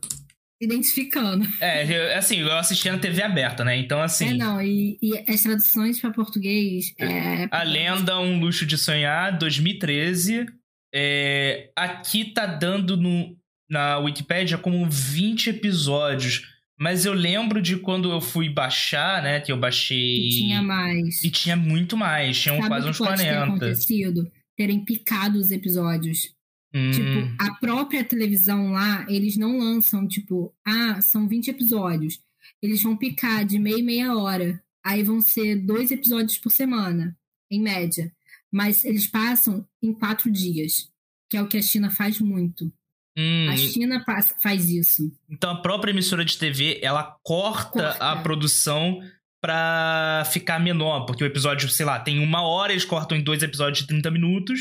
identificando. 0.61 1.45
É, 1.59 2.15
assim, 2.15 2.37
eu 2.37 2.51
assisti 2.57 2.89
na 2.89 2.99
TV 2.99 3.23
aberta, 3.23 3.63
né? 3.63 3.77
Então, 3.77 4.01
assim. 4.01 4.29
É, 4.29 4.33
não, 4.33 4.61
e, 4.61 4.97
e 5.01 5.17
as 5.27 5.41
traduções 5.41 5.99
para 5.99 6.11
português 6.11 6.93
é. 6.99 7.47
A 7.49 7.63
Lenda, 7.63 8.19
Um 8.19 8.39
Luxo 8.39 8.65
de 8.65 8.77
Sonhar, 8.77 9.37
2013. 9.37 10.45
É, 10.93 11.71
aqui 11.75 12.25
tá 12.25 12.45
dando 12.45 12.95
no, 12.95 13.35
na 13.69 13.97
Wikipédia 13.97 14.57
como 14.57 14.87
20 14.89 15.49
episódios. 15.49 16.47
Mas 16.79 17.05
eu 17.05 17.13
lembro 17.13 17.61
de 17.61 17.77
quando 17.77 18.11
eu 18.11 18.19
fui 18.19 18.49
baixar, 18.49 19.21
né? 19.21 19.39
Que 19.39 19.51
eu 19.51 19.57
baixei. 19.57 20.27
E 20.27 20.29
tinha 20.29 20.61
mais. 20.61 21.23
E 21.23 21.29
tinha 21.29 21.55
muito 21.55 21.95
mais. 21.95 22.39
Tinham 22.39 22.57
Sabe 22.57 22.67
quase 22.67 22.89
uns 22.89 22.97
pode 22.97 23.17
ter 23.21 23.35
40. 23.35 23.43
acontecido? 23.43 24.31
Terem 24.57 24.83
picado 24.83 25.37
os 25.37 25.51
episódios. 25.51 26.33
Hum. 26.73 26.91
Tipo, 26.91 27.35
a 27.37 27.53
própria 27.55 28.03
televisão 28.03 28.71
lá, 28.71 29.05
eles 29.09 29.35
não 29.35 29.57
lançam, 29.57 30.07
tipo, 30.07 30.53
ah, 30.65 31.01
são 31.01 31.27
20 31.27 31.49
episódios. 31.49 32.19
Eles 32.61 32.81
vão 32.81 32.95
picar 32.95 33.45
de 33.45 33.59
meia 33.59 33.79
e 33.79 33.83
meia 33.83 34.15
hora. 34.15 34.61
Aí 34.83 35.03
vão 35.03 35.21
ser 35.21 35.57
dois 35.57 35.91
episódios 35.91 36.37
por 36.37 36.49
semana, 36.49 37.15
em 37.51 37.61
média. 37.61 38.11
Mas 38.51 38.83
eles 38.83 39.07
passam 39.07 39.65
em 39.81 39.93
quatro 39.93 40.31
dias, 40.31 40.89
que 41.29 41.37
é 41.37 41.41
o 41.41 41.47
que 41.47 41.57
a 41.57 41.61
China 41.61 41.89
faz 41.89 42.19
muito. 42.19 42.71
Hum, 43.17 43.49
a 43.49 43.57
China 43.57 44.03
faz 44.41 44.69
isso. 44.69 45.11
Então 45.29 45.51
a 45.51 45.61
própria 45.61 45.91
emissora 45.91 46.23
de 46.23 46.37
TV, 46.37 46.79
ela 46.81 47.17
corta, 47.23 47.83
corta. 47.83 48.11
a 48.11 48.21
produção 48.21 48.99
pra 49.41 50.23
ficar 50.31 50.59
menor, 50.59 51.05
porque 51.05 51.23
o 51.23 51.27
episódio, 51.27 51.67
sei 51.69 51.85
lá, 51.85 51.99
tem 51.99 52.19
uma 52.19 52.43
hora, 52.43 52.71
eles 52.71 52.85
cortam 52.85 53.17
em 53.17 53.23
dois 53.23 53.41
episódios 53.41 53.79
de 53.79 53.87
30 53.87 54.11
minutos. 54.11 54.59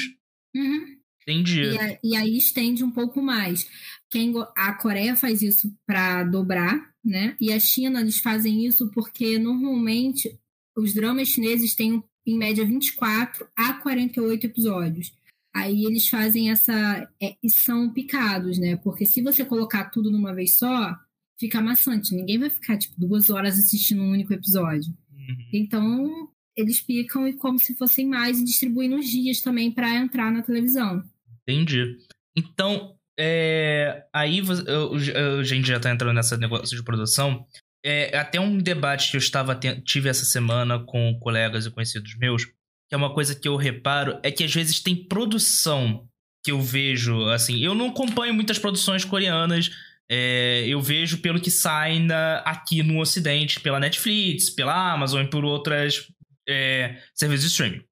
Uhum. 0.55 1.00
Entendi. 1.31 1.63
E, 2.03 2.11
e, 2.11 2.17
aí 2.17 2.37
estende 2.37 2.85
um 2.85 2.91
pouco 2.91 3.23
mais. 3.23 3.69
Quem, 4.11 4.33
a 4.57 4.75
Coreia 4.75 5.15
faz 5.17 5.43
isso 5.43 5.73
para 5.87 6.25
dobrar, 6.25 6.91
né? 7.05 7.37
E 7.41 7.53
a 7.53 7.61
China, 7.61 8.01
eles 8.01 8.19
fazem 8.19 8.67
isso 8.67 8.91
porque 8.91 9.39
normalmente 9.39 10.39
os 10.77 10.93
dramas 10.95 11.29
chineses 11.29 11.75
têm 11.75 12.03
em 12.27 12.39
média 12.39 12.65
24 12.65 13.47
a 13.57 13.75
48 13.75 14.47
episódios. 14.47 15.13
Aí 15.55 15.85
eles 15.85 16.09
fazem 16.09 16.51
essa. 16.51 17.09
É, 17.21 17.35
e 17.43 17.51
são 17.51 17.93
picados, 17.93 18.59
né? 18.59 18.77
Porque 18.77 19.05
se 19.05 19.23
você 19.23 19.45
colocar 19.45 19.91
tudo 19.91 20.11
numa 20.11 20.35
vez 20.35 20.57
só, 20.57 20.97
fica 21.39 21.61
maçante. 21.61 22.15
Ninguém 22.15 22.39
vai 22.39 22.51
ficar, 22.51 22.77
tipo, 22.77 22.95
duas 22.99 23.31
horas 23.31 23.59
assistindo 23.59 24.03
um 24.03 24.11
único 24.11 24.33
episódio. 24.33 24.93
Uhum. 25.11 25.49
Então, 25.53 26.29
eles 26.57 26.81
picam 26.81 27.27
e 27.27 27.33
como 27.33 27.59
se 27.59 27.75
fossem 27.75 28.07
mais 28.07 28.39
e 28.39 28.45
distribuem 28.45 28.89
nos 28.89 29.09
dias 29.09 29.41
também 29.41 29.73
para 29.73 29.97
entrar 29.97 30.31
na 30.31 30.43
televisão. 30.43 31.03
Entendi. 31.51 31.97
Então, 32.37 32.95
é, 33.19 34.05
aí 34.15 34.41
a 34.41 35.43
gente 35.43 35.69
já 35.69 35.79
tá 35.79 35.91
entrando 35.91 36.15
nessa 36.15 36.37
negócio 36.37 36.77
de 36.77 36.83
produção. 36.83 37.45
É, 37.85 38.17
até 38.17 38.39
um 38.41 38.59
debate 38.59 39.11
que 39.11 39.17
eu 39.17 39.21
estava 39.21 39.59
tive 39.85 40.09
essa 40.09 40.25
semana 40.25 40.79
com 40.79 41.19
colegas 41.19 41.67
e 41.67 41.71
conhecidos 41.71 42.17
meus, 42.17 42.45
que 42.45 42.95
é 42.95 42.97
uma 42.97 43.13
coisa 43.13 43.35
que 43.35 43.49
eu 43.49 43.57
reparo, 43.57 44.19
é 44.23 44.31
que 44.31 44.45
às 44.45 44.55
vezes 44.55 44.81
tem 44.81 44.95
produção 44.95 46.07
que 46.45 46.51
eu 46.51 46.61
vejo, 46.61 47.27
assim, 47.29 47.59
eu 47.63 47.75
não 47.75 47.89
acompanho 47.89 48.35
muitas 48.35 48.59
produções 48.59 49.05
coreanas, 49.05 49.71
é, 50.11 50.65
eu 50.67 50.81
vejo 50.81 51.19
pelo 51.19 51.41
que 51.41 51.51
sai 51.51 52.01
na, 52.01 52.39
aqui 52.39 52.83
no 52.83 52.99
Ocidente, 53.01 53.61
pela 53.61 53.79
Netflix, 53.79 54.51
pela 54.51 54.93
Amazon 54.93 55.23
e 55.23 55.31
por 55.31 55.45
outras 55.45 56.07
é, 56.49 57.01
serviços 57.15 57.45
de 57.45 57.51
streaming. 57.53 57.85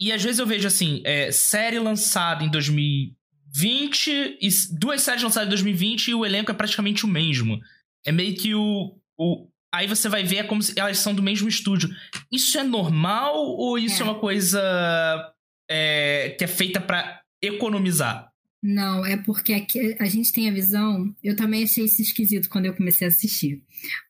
E 0.00 0.10
às 0.12 0.22
vezes 0.22 0.38
eu 0.38 0.46
vejo 0.46 0.66
assim, 0.66 1.02
é, 1.04 1.30
série 1.30 1.78
lançada 1.78 2.42
em 2.42 2.48
2020 2.48 4.38
e 4.40 4.48
duas 4.78 5.02
séries 5.02 5.22
lançadas 5.22 5.46
em 5.46 5.50
2020 5.50 6.08
e 6.08 6.14
o 6.14 6.24
elenco 6.24 6.50
é 6.50 6.54
praticamente 6.54 7.04
o 7.04 7.08
mesmo. 7.08 7.60
É 8.06 8.10
meio 8.10 8.34
que 8.34 8.54
o. 8.54 8.98
o 9.18 9.48
aí 9.72 9.86
você 9.86 10.08
vai 10.08 10.24
ver 10.24 10.36
é 10.38 10.42
como 10.42 10.62
se 10.62 10.72
elas 10.78 10.98
são 10.98 11.14
do 11.14 11.22
mesmo 11.22 11.48
estúdio. 11.48 11.90
Isso 12.32 12.58
é 12.58 12.62
normal 12.62 13.36
ou 13.36 13.78
isso 13.78 14.02
é, 14.02 14.06
é 14.06 14.08
uma 14.08 14.18
coisa 14.18 15.32
é, 15.70 16.34
que 16.38 16.44
é 16.44 16.48
feita 16.48 16.80
para 16.80 17.20
economizar? 17.42 18.30
Não, 18.62 19.06
é 19.06 19.16
porque 19.16 19.54
aqui 19.54 19.96
a 19.98 20.04
gente 20.06 20.32
tem 20.32 20.48
a 20.48 20.52
visão. 20.52 21.14
Eu 21.22 21.36
também 21.36 21.64
achei 21.64 21.84
isso 21.84 22.02
esquisito 22.02 22.48
quando 22.48 22.66
eu 22.66 22.74
comecei 22.74 23.06
a 23.06 23.08
assistir. 23.08 23.62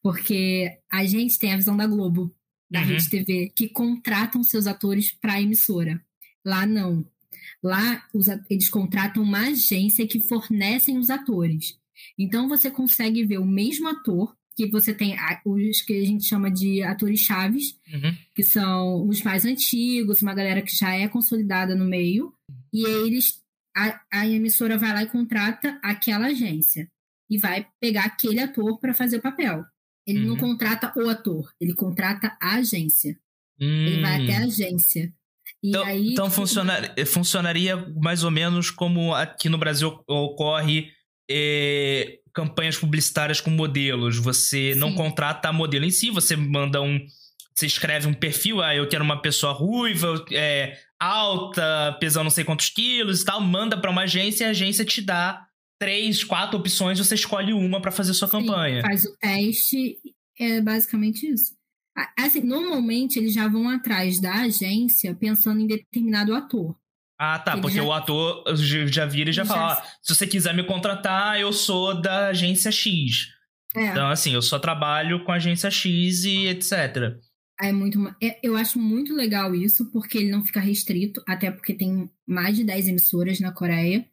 Porque 0.03 0.71
a 0.91 1.05
gente 1.05 1.39
tem 1.39 1.53
a 1.53 1.57
visão 1.57 1.77
da 1.77 1.87
Globo 1.87 2.35
da 2.71 2.81
uhum. 2.81 2.87
Rede 2.87 3.11
TV 3.11 3.53
que 3.55 3.69
contratam 3.69 4.43
seus 4.43 4.67
atores 4.67 5.11
para 5.11 5.35
a 5.35 5.43
emissora. 5.43 6.01
Lá 6.45 6.65
não. 6.65 7.05
Lá 7.63 8.07
os, 8.15 8.27
eles 8.49 8.69
contratam 8.69 9.23
uma 9.23 9.49
agência 9.49 10.07
que 10.07 10.21
fornecem 10.21 10.99
os 10.99 11.11
atores. 11.11 11.79
Então 12.19 12.49
você 12.49 12.71
consegue 12.71 13.25
ver 13.25 13.39
o 13.39 13.47
mesmo 13.47 13.89
ator 13.89 14.35
que 14.57 14.67
você 14.67 14.93
tem 14.93 15.17
os 15.45 15.81
que 15.81 15.95
a 15.95 16.05
gente 16.05 16.25
chama 16.25 16.51
de 16.51 16.83
atores 16.83 17.21
chaves, 17.21 17.79
uhum. 17.93 18.15
que 18.35 18.43
são 18.43 19.09
os 19.09 19.23
mais 19.23 19.45
antigos, 19.45 20.21
uma 20.21 20.35
galera 20.35 20.61
que 20.61 20.77
já 20.77 20.95
é 20.95 21.09
consolidada 21.09 21.75
no 21.75 21.85
meio, 21.85 22.35
e 22.73 22.85
eles 22.85 23.41
a, 23.75 24.01
a 24.13 24.27
emissora 24.27 24.77
vai 24.77 24.93
lá 24.93 25.03
e 25.03 25.09
contrata 25.09 25.79
aquela 25.83 26.27
agência 26.27 26.91
e 27.29 27.39
vai 27.39 27.67
pegar 27.81 28.05
aquele 28.05 28.41
ator 28.41 28.79
para 28.79 28.93
fazer 28.93 29.19
o 29.19 29.23
papel. 29.23 29.65
Ele 30.11 30.21
uhum. 30.21 30.27
não 30.31 30.37
contrata 30.37 30.93
o 30.97 31.09
ator, 31.09 31.53
ele 31.61 31.73
contrata 31.73 32.37
a 32.41 32.57
agência. 32.57 33.17
Hum. 33.61 33.87
Ele 33.87 34.01
vai 34.01 34.23
até 34.23 34.37
a 34.37 34.41
hum. 34.41 34.45
agência. 34.45 35.13
E 35.63 35.69
então, 35.69 35.85
aí, 35.85 36.13
então 36.13 36.25
tipo, 36.25 36.37
funcionar, 36.37 36.95
funcionaria 37.07 37.77
mais 38.03 38.25
ou 38.25 38.31
menos 38.31 38.71
como 38.71 39.15
aqui 39.15 39.49
no 39.49 39.59
Brasil 39.59 40.03
ocorre 40.09 40.91
eh, 41.31 42.19
campanhas 42.33 42.77
publicitárias 42.77 43.41
com 43.41 43.51
modelos. 43.51 44.17
Você 44.19 44.73
Sim. 44.73 44.81
não 44.81 44.95
contrata 44.95 45.49
a 45.49 45.53
modelo 45.53 45.85
em 45.85 45.91
si, 45.91 46.11
você 46.11 46.35
manda 46.35 46.81
um. 46.81 46.99
Você 47.55 47.67
escreve 47.67 48.07
um 48.07 48.15
perfil, 48.15 48.63
ah, 48.63 48.75
eu 48.75 48.89
quero 48.89 49.05
uma 49.05 49.21
pessoa 49.21 49.53
ruiva, 49.53 50.25
é, 50.33 50.79
alta, 50.99 51.95
pesando 52.01 52.25
não 52.25 52.31
sei 52.31 52.43
quantos 52.43 52.71
quilos 52.71 53.21
e 53.21 53.25
tal, 53.25 53.41
manda 53.41 53.77
para 53.77 53.91
uma 53.91 54.03
agência 54.03 54.45
e 54.45 54.47
a 54.47 54.51
agência 54.51 54.85
te 54.85 55.03
dá 55.03 55.47
três, 55.81 56.23
quatro 56.23 56.59
opções, 56.59 56.99
você 56.99 57.15
escolhe 57.15 57.55
uma 57.55 57.81
para 57.81 57.91
fazer 57.91 58.13
sua 58.13 58.29
Sim, 58.29 58.41
campanha. 58.41 58.83
Faz 58.83 59.05
o 59.05 59.17
teste, 59.17 59.99
é 60.39 60.61
basicamente 60.61 61.27
isso. 61.27 61.55
Assim, 62.17 62.43
normalmente 62.43 63.19
eles 63.19 63.33
já 63.33 63.49
vão 63.49 63.69
atrás 63.69 64.21
da 64.21 64.43
agência 64.43 65.15
pensando 65.15 65.61
em 65.61 65.67
determinado 65.67 66.35
ator. 66.35 66.77
Ah, 67.19 67.39
tá, 67.39 67.53
Ele 67.53 67.63
porque 67.63 67.77
já... 67.77 67.83
o 67.83 67.93
ator 67.93 68.45
já 68.57 69.05
vira 69.05 69.31
e 69.31 69.33
já, 69.33 69.43
já 69.43 69.53
fala: 69.53 69.73
ah, 69.75 69.87
se 70.03 70.15
você 70.15 70.27
quiser 70.27 70.55
me 70.55 70.65
contratar, 70.65 71.39
eu 71.39 71.53
sou 71.53 72.01
da 72.01 72.29
agência 72.29 72.71
X. 72.71 73.29
É. 73.75 73.87
Então, 73.87 74.09
assim, 74.09 74.33
eu 74.33 74.43
só 74.43 74.59
trabalho 74.59 75.25
com 75.25 75.33
a 75.33 75.37
agência 75.37 75.71
X 75.71 76.25
e 76.25 76.47
etc. 76.47 77.19
É 77.61 77.73
muito, 77.73 77.99
é, 78.23 78.41
eu 78.43 78.57
acho 78.57 78.79
muito 78.79 79.15
legal 79.15 79.55
isso, 79.55 79.91
porque 79.93 80.17
ele 80.17 80.31
não 80.31 80.43
fica 80.43 80.61
restrito, 80.61 81.23
até 81.29 81.51
porque 81.51 81.75
tem 81.75 82.11
mais 82.27 82.57
de 82.57 82.65
10 82.65 82.89
emissoras 82.89 83.39
na 83.39 83.53
Coreia. 83.53 84.07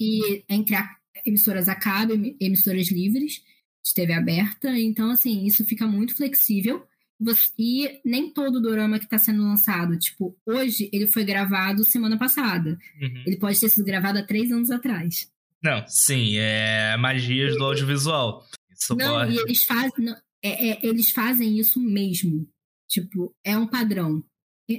E 0.00 0.44
entre 0.48 0.74
a, 0.74 0.88
emissoras 1.24 1.68
acaba, 1.68 2.14
emissoras 2.40 2.90
livres 2.90 3.42
de 3.84 3.94
TV 3.94 4.12
aberta. 4.12 4.78
Então, 4.78 5.10
assim, 5.10 5.44
isso 5.44 5.64
fica 5.64 5.86
muito 5.86 6.14
flexível. 6.14 6.86
E 7.58 8.00
nem 8.04 8.32
todo 8.32 8.60
dorama 8.60 8.98
que 8.98 9.04
está 9.04 9.16
sendo 9.16 9.42
lançado, 9.42 9.96
tipo, 9.96 10.36
hoje 10.44 10.90
ele 10.92 11.06
foi 11.06 11.24
gravado 11.24 11.84
semana 11.84 12.18
passada. 12.18 12.76
Uhum. 13.00 13.22
Ele 13.24 13.36
pode 13.36 13.60
ter 13.60 13.68
sido 13.68 13.84
gravado 13.84 14.18
há 14.18 14.26
três 14.26 14.50
anos 14.50 14.70
atrás. 14.70 15.30
Não, 15.62 15.86
sim, 15.86 16.36
é 16.36 16.96
magias 16.96 17.56
do 17.56 17.64
audiovisual. 17.64 18.44
Isso 18.72 18.96
não, 18.96 19.14
pode... 19.14 19.34
e 19.34 19.38
eles 19.38 19.62
fazem, 19.62 20.04
não, 20.04 20.16
é, 20.42 20.70
é, 20.70 20.86
eles 20.86 21.10
fazem 21.12 21.58
isso 21.58 21.80
mesmo. 21.80 22.48
Tipo, 22.88 23.32
é 23.44 23.56
um 23.56 23.68
padrão 23.68 24.22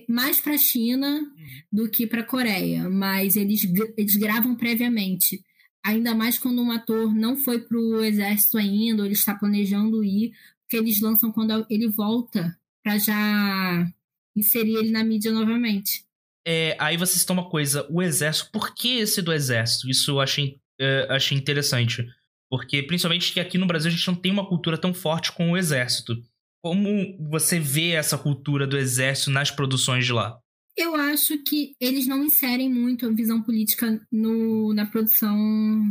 mais 0.07 0.39
para 0.39 0.53
a 0.53 0.57
China 0.57 1.07
uhum. 1.07 1.61
do 1.71 1.89
que 1.89 2.07
para 2.07 2.21
a 2.21 2.25
Coreia, 2.25 2.89
mas 2.89 3.35
eles, 3.35 3.63
eles 3.97 4.15
gravam 4.15 4.55
previamente. 4.55 5.43
Ainda 5.85 6.15
mais 6.15 6.37
quando 6.37 6.61
um 6.61 6.71
ator 6.71 7.13
não 7.13 7.35
foi 7.35 7.59
para 7.59 7.77
o 7.77 8.03
exército 8.03 8.57
ainda, 8.57 9.01
ou 9.01 9.05
ele 9.05 9.13
está 9.13 9.35
planejando 9.35 10.03
ir, 10.03 10.31
porque 10.61 10.77
eles 10.77 11.01
lançam 11.01 11.31
quando 11.31 11.65
ele 11.69 11.89
volta 11.89 12.57
para 12.81 12.97
já 12.97 13.87
inserir 14.35 14.75
ele 14.75 14.91
na 14.91 15.03
mídia 15.03 15.31
novamente. 15.31 16.05
É, 16.45 16.75
aí 16.79 16.97
você 16.97 17.17
cita 17.17 17.33
uma 17.33 17.49
coisa, 17.49 17.87
o 17.89 18.01
exército, 18.01 18.51
por 18.51 18.73
que 18.73 18.97
esse 18.97 19.21
do 19.21 19.31
exército? 19.31 19.89
Isso 19.89 20.11
eu 20.11 20.19
achei, 20.19 20.57
é, 20.79 21.07
achei 21.09 21.37
interessante. 21.37 22.05
Porque, 22.49 22.83
principalmente 22.83 23.33
que 23.33 23.39
aqui 23.39 23.57
no 23.57 23.65
Brasil, 23.65 23.89
a 23.89 23.95
gente 23.95 24.07
não 24.07 24.15
tem 24.15 24.31
uma 24.31 24.47
cultura 24.47 24.77
tão 24.77 24.93
forte 24.93 25.31
com 25.31 25.51
o 25.51 25.57
exército. 25.57 26.21
Como 26.63 27.17
você 27.19 27.59
vê 27.59 27.89
essa 27.89 28.17
cultura 28.17 28.65
do 28.65 28.77
exército 28.77 29.29
nas 29.29 29.51
produções 29.51 30.05
de 30.05 30.13
lá? 30.13 30.39
Eu 30.77 30.95
acho 30.95 31.37
que 31.43 31.75
eles 31.77 32.07
não 32.07 32.23
inserem 32.23 32.71
muito 32.71 33.05
a 33.05 33.11
visão 33.11 33.43
política 33.43 34.01
no, 34.09 34.73
na 34.73 34.85
produção 34.85 35.89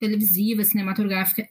televisiva, 0.00 0.64
cinematográfica. 0.64 1.46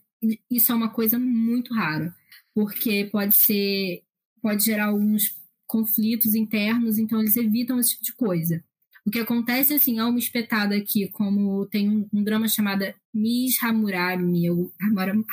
Isso 0.49 0.71
é 0.71 0.75
uma 0.75 0.89
coisa 0.89 1.19
muito 1.19 1.71
rara, 1.71 2.15
porque 2.51 3.07
pode 3.11 3.35
ser, 3.35 4.01
pode 4.41 4.65
gerar 4.65 4.87
alguns 4.87 5.39
conflitos 5.67 6.33
internos, 6.33 6.97
então 6.97 7.19
eles 7.19 7.37
evitam 7.37 7.79
esse 7.79 7.91
tipo 7.91 8.03
de 8.03 8.13
coisa. 8.13 8.63
O 9.05 9.11
que 9.11 9.19
acontece, 9.19 9.73
assim, 9.73 9.99
há 9.99 10.07
uma 10.07 10.17
espetada 10.17 10.75
aqui, 10.75 11.09
como 11.09 11.65
tem 11.65 11.89
um, 11.89 12.07
um 12.13 12.23
drama 12.23 12.47
chamado 12.47 12.85
Miss 13.13 13.61
Hammurabi, 13.61 14.47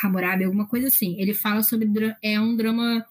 Hammurabi, 0.02 0.44
alguma 0.44 0.66
coisa 0.66 0.88
assim. 0.88 1.20
Ele 1.20 1.32
fala 1.34 1.62
sobre. 1.62 1.88
É 2.22 2.40
um 2.40 2.56
drama 2.56 3.06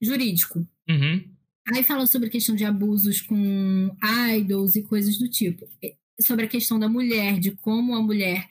jurídico. 0.00 0.66
Uhum. 0.88 1.24
Aí 1.68 1.84
fala 1.84 2.06
sobre 2.06 2.30
questão 2.30 2.56
de 2.56 2.64
abusos 2.64 3.20
com 3.20 3.94
idols 4.34 4.74
e 4.74 4.82
coisas 4.82 5.18
do 5.18 5.28
tipo. 5.28 5.68
Sobre 6.20 6.46
a 6.46 6.48
questão 6.48 6.78
da 6.78 6.88
mulher, 6.88 7.38
de 7.38 7.52
como 7.52 7.94
a 7.94 8.02
mulher 8.02 8.48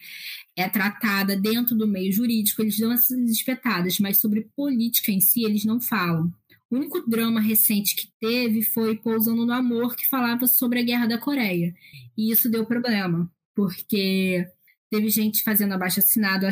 é 0.56 0.70
tratada 0.70 1.36
dentro 1.36 1.76
do 1.76 1.88
meio 1.88 2.12
jurídico, 2.12 2.62
eles 2.62 2.78
dão 2.78 2.92
essas 2.92 3.18
espetadas, 3.30 4.00
mas 4.00 4.20
sobre 4.20 4.50
política 4.56 5.12
em 5.12 5.20
si 5.20 5.44
eles 5.44 5.66
não 5.66 5.80
falam. 5.80 6.32
O 6.72 6.78
único 6.78 7.02
drama 7.06 7.42
recente 7.42 7.96
que 7.98 8.08
teve 8.18 8.62
foi 8.64 8.96
Pousando 8.96 9.46
no 9.46 9.52
Amor, 9.52 9.94
que 9.94 10.08
falava 10.08 10.48
sobre 10.48 10.80
a 10.80 10.84
Guerra 10.84 11.06
da 11.06 11.18
Coreia. 11.18 11.76
E 12.18 12.32
isso 12.32 12.50
deu 12.50 12.66
problema. 12.66 13.30
porque 13.54 14.48
teve 14.90 15.10
gente 15.10 15.44
fazendo 15.44 15.74
abaixo 15.74 16.00
assinado 16.00 16.46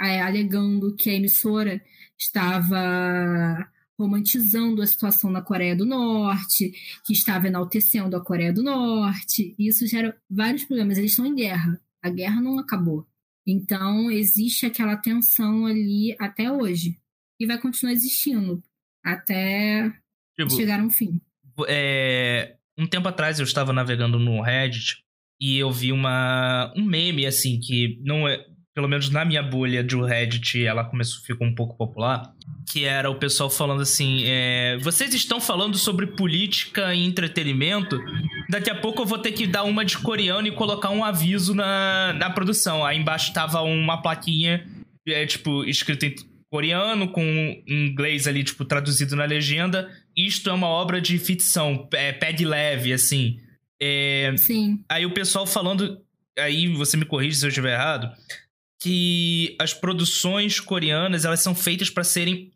é, 0.00 0.20
alegando 0.22 0.94
que 0.94 1.10
a 1.10 1.14
emissora 1.14 1.82
estava 2.18 3.68
romantizando 3.98 4.82
a 4.82 4.86
situação 4.86 5.30
na 5.30 5.42
Coreia 5.42 5.74
do 5.74 5.84
Norte, 5.84 6.72
que 7.04 7.12
estava 7.12 7.48
enaltecendo 7.48 8.16
a 8.16 8.24
Coreia 8.24 8.52
do 8.52 8.62
Norte. 8.62 9.54
Isso 9.58 9.86
gera 9.86 10.16
vários 10.30 10.64
problemas. 10.64 10.96
Eles 10.96 11.10
estão 11.10 11.26
em 11.26 11.34
guerra. 11.34 11.80
A 12.02 12.08
guerra 12.10 12.40
não 12.40 12.58
acabou. 12.58 13.06
Então, 13.46 14.10
existe 14.10 14.64
aquela 14.64 14.96
tensão 14.96 15.66
ali 15.66 16.14
até 16.20 16.52
hoje. 16.52 17.00
E 17.38 17.46
vai 17.46 17.60
continuar 17.60 17.92
existindo 17.92 18.62
até 19.04 19.92
tipo, 20.36 20.50
chegar 20.50 20.80
a 20.80 20.82
um 20.82 20.90
fim. 20.90 21.20
É, 21.68 22.54
um 22.78 22.86
tempo 22.86 23.08
atrás 23.08 23.38
eu 23.38 23.44
estava 23.44 23.72
navegando 23.72 24.18
no 24.18 24.40
Reddit 24.40 24.96
e 25.40 25.58
eu 25.58 25.70
vi 25.70 25.92
uma, 25.92 26.72
um 26.76 26.84
meme, 26.84 27.26
assim, 27.26 27.60
que 27.60 28.00
não 28.02 28.26
é. 28.26 28.44
Pelo 28.74 28.88
menos 28.88 29.08
na 29.08 29.24
minha 29.24 29.40
bolha 29.40 29.84
do 29.84 30.02
Reddit, 30.02 30.64
ela 30.64 30.82
começou, 30.82 31.22
ficou 31.22 31.46
um 31.46 31.54
pouco 31.54 31.76
popular. 31.76 32.34
Que 32.72 32.84
era 32.84 33.08
o 33.08 33.14
pessoal 33.14 33.48
falando 33.48 33.82
assim: 33.82 34.24
é, 34.24 34.76
vocês 34.78 35.14
estão 35.14 35.40
falando 35.40 35.76
sobre 35.76 36.08
política 36.08 36.92
e 36.92 37.04
entretenimento. 37.04 38.00
Daqui 38.50 38.70
a 38.70 38.74
pouco 38.74 39.02
eu 39.02 39.06
vou 39.06 39.18
ter 39.18 39.30
que 39.30 39.46
dar 39.46 39.62
uma 39.62 39.84
de 39.84 39.96
coreano 39.98 40.48
e 40.48 40.52
colocar 40.52 40.90
um 40.90 41.04
aviso 41.04 41.54
na, 41.54 42.14
na 42.14 42.30
produção. 42.30 42.84
Aí 42.84 42.98
embaixo 42.98 43.32
tava 43.32 43.60
uma 43.62 44.02
plaquinha, 44.02 44.66
é, 45.06 45.24
tipo, 45.24 45.64
escrito 45.64 46.06
em 46.06 46.14
coreano, 46.54 47.08
com 47.08 47.20
inglês 47.66 48.28
ali, 48.28 48.44
tipo, 48.44 48.64
traduzido 48.64 49.16
na 49.16 49.24
legenda. 49.24 49.90
Isto 50.16 50.48
é 50.48 50.52
uma 50.52 50.68
obra 50.68 51.00
de 51.00 51.18
ficção, 51.18 51.88
é, 51.92 52.12
pegue 52.12 52.44
leve, 52.44 52.92
assim. 52.92 53.40
É, 53.82 54.32
Sim. 54.36 54.84
Aí 54.88 55.04
o 55.04 55.12
pessoal 55.12 55.48
falando, 55.48 56.00
aí 56.38 56.68
você 56.68 56.96
me 56.96 57.04
corrige 57.04 57.38
se 57.38 57.44
eu 57.44 57.48
estiver 57.48 57.72
errado, 57.72 58.08
que 58.80 59.56
as 59.60 59.74
produções 59.74 60.60
coreanas, 60.60 61.24
elas 61.24 61.40
são 61.40 61.56
feitas 61.56 61.90
para 61.90 62.04
serem 62.04 62.52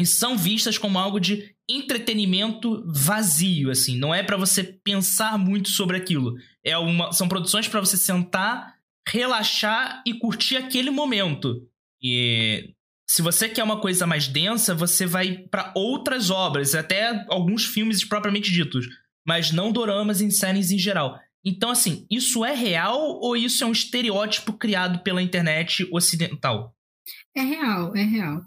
e 0.00 0.06
são 0.06 0.38
vistas 0.38 0.78
como 0.78 0.98
algo 0.98 1.20
de 1.20 1.54
entretenimento 1.68 2.82
vazio, 2.86 3.70
assim, 3.70 3.98
não 3.98 4.14
é 4.14 4.22
para 4.22 4.38
você 4.38 4.64
pensar 4.64 5.36
muito 5.36 5.68
sobre 5.68 5.98
aquilo. 5.98 6.36
É 6.64 6.78
uma, 6.78 7.12
são 7.12 7.28
produções 7.28 7.68
para 7.68 7.80
você 7.80 7.98
sentar, 7.98 8.76
relaxar 9.06 10.02
e 10.06 10.14
curtir 10.14 10.56
aquele 10.56 10.90
momento. 10.90 11.68
E 12.02 12.72
se 13.12 13.20
você 13.20 13.46
quer 13.46 13.62
uma 13.62 13.78
coisa 13.78 14.06
mais 14.06 14.26
densa, 14.26 14.74
você 14.74 15.04
vai 15.04 15.36
para 15.36 15.70
outras 15.76 16.30
obras, 16.30 16.74
até 16.74 17.26
alguns 17.28 17.66
filmes 17.66 18.02
propriamente 18.02 18.50
ditos, 18.50 18.86
mas 19.22 19.52
não 19.52 19.70
doramas 19.70 20.22
em 20.22 20.30
séries 20.30 20.70
em 20.70 20.78
geral. 20.78 21.20
Então, 21.44 21.68
assim, 21.68 22.06
isso 22.10 22.42
é 22.42 22.54
real 22.54 22.98
ou 23.20 23.36
isso 23.36 23.62
é 23.62 23.66
um 23.66 23.72
estereótipo 23.72 24.54
criado 24.54 25.00
pela 25.00 25.20
internet 25.20 25.86
ocidental? 25.92 26.74
É 27.36 27.42
real, 27.42 27.94
é 27.94 28.02
real. 28.02 28.46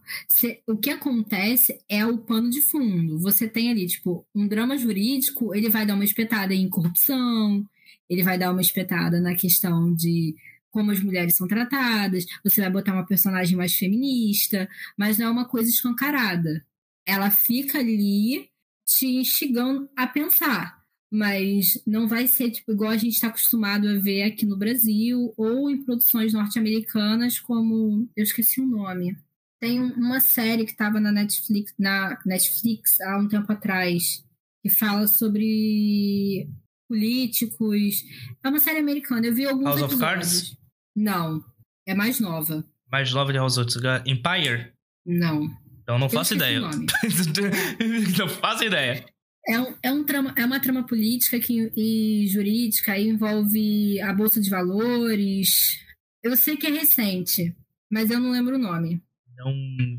o 0.67 0.75
que 0.75 0.89
acontece 0.89 1.79
é 1.87 2.03
o 2.03 2.17
pano 2.17 2.49
de 2.49 2.63
fundo. 2.63 3.19
Você 3.19 3.47
tem 3.47 3.69
ali, 3.69 3.85
tipo, 3.85 4.25
um 4.33 4.47
drama 4.47 4.75
jurídico, 4.79 5.53
ele 5.53 5.69
vai 5.69 5.85
dar 5.85 5.93
uma 5.93 6.03
espetada 6.03 6.55
em 6.55 6.67
corrupção, 6.67 7.63
ele 8.09 8.23
vai 8.23 8.35
dar 8.35 8.51
uma 8.51 8.61
espetada 8.61 9.21
na 9.21 9.35
questão 9.35 9.93
de 9.93 10.33
como 10.75 10.91
as 10.91 10.99
mulheres 10.99 11.37
são 11.37 11.47
tratadas, 11.47 12.25
você 12.43 12.59
vai 12.59 12.69
botar 12.69 12.91
uma 12.91 13.05
personagem 13.05 13.55
mais 13.55 13.73
feminista, 13.73 14.67
mas 14.97 15.17
não 15.17 15.27
é 15.27 15.29
uma 15.29 15.47
coisa 15.47 15.69
escancarada. 15.69 16.65
Ela 17.07 17.31
fica 17.31 17.79
ali 17.79 18.49
te 18.85 19.07
instigando 19.07 19.89
a 19.95 20.05
pensar, 20.05 20.83
mas 21.09 21.81
não 21.87 22.09
vai 22.09 22.27
ser 22.27 22.51
tipo, 22.51 22.73
igual 22.73 22.91
a 22.91 22.97
gente 22.97 23.13
está 23.13 23.27
acostumado 23.27 23.87
a 23.87 23.97
ver 23.97 24.23
aqui 24.23 24.45
no 24.45 24.57
Brasil 24.57 25.33
ou 25.37 25.69
em 25.69 25.81
produções 25.81 26.33
norte-americanas, 26.33 27.39
como 27.39 28.09
eu 28.13 28.25
esqueci 28.25 28.59
o 28.59 28.67
nome. 28.67 29.17
Tem 29.61 29.79
uma 29.81 30.19
série 30.19 30.65
que 30.65 30.71
estava 30.71 30.99
na 30.99 31.09
Netflix, 31.09 31.73
na 31.79 32.19
Netflix 32.25 32.99
há 32.99 33.17
um 33.17 33.29
tempo 33.29 33.49
atrás, 33.49 34.25
que 34.61 34.69
fala 34.69 35.07
sobre 35.07 36.49
políticos. 36.89 38.03
É 38.43 38.49
uma 38.49 38.59
série 38.59 38.79
americana. 38.79 39.25
Eu 39.25 39.33
vi 39.33 39.45
alguns 39.45 39.67
House 39.67 39.81
episódios. 39.83 39.95
of 39.95 40.49
Cards? 40.49 40.64
Não. 40.95 41.43
É 41.85 41.93
mais 41.93 42.19
nova. 42.19 42.65
Mais 42.91 43.11
nova 43.11 43.31
de 43.31 43.37
House 43.37 43.57
of 43.57 43.81
Cards? 43.81 44.11
Empire? 44.11 44.71
Não. 45.05 45.49
Então 45.81 45.99
não 45.99 46.09
faço 46.09 46.33
ideia. 46.33 46.59
não 48.17 48.27
faço 48.27 48.63
ideia. 48.63 49.05
É, 49.47 49.59
um, 49.59 49.75
é, 49.83 49.91
um 49.91 50.03
trama, 50.03 50.33
é 50.35 50.43
uma 50.43 50.59
trama 50.59 50.83
política 50.83 51.39
que, 51.39 51.71
e 51.75 52.27
jurídica 52.27 52.97
e 52.97 53.07
envolve 53.07 54.01
a 54.01 54.11
Bolsa 54.11 54.41
de 54.41 54.49
Valores. 54.49 55.79
Eu 56.23 56.35
sei 56.35 56.57
que 56.57 56.65
é 56.65 56.71
recente, 56.71 57.55
mas 57.91 58.09
eu 58.09 58.19
não 58.19 58.31
lembro 58.31 58.55
o 58.55 58.59
nome. 58.59 59.03
Não 59.37 59.53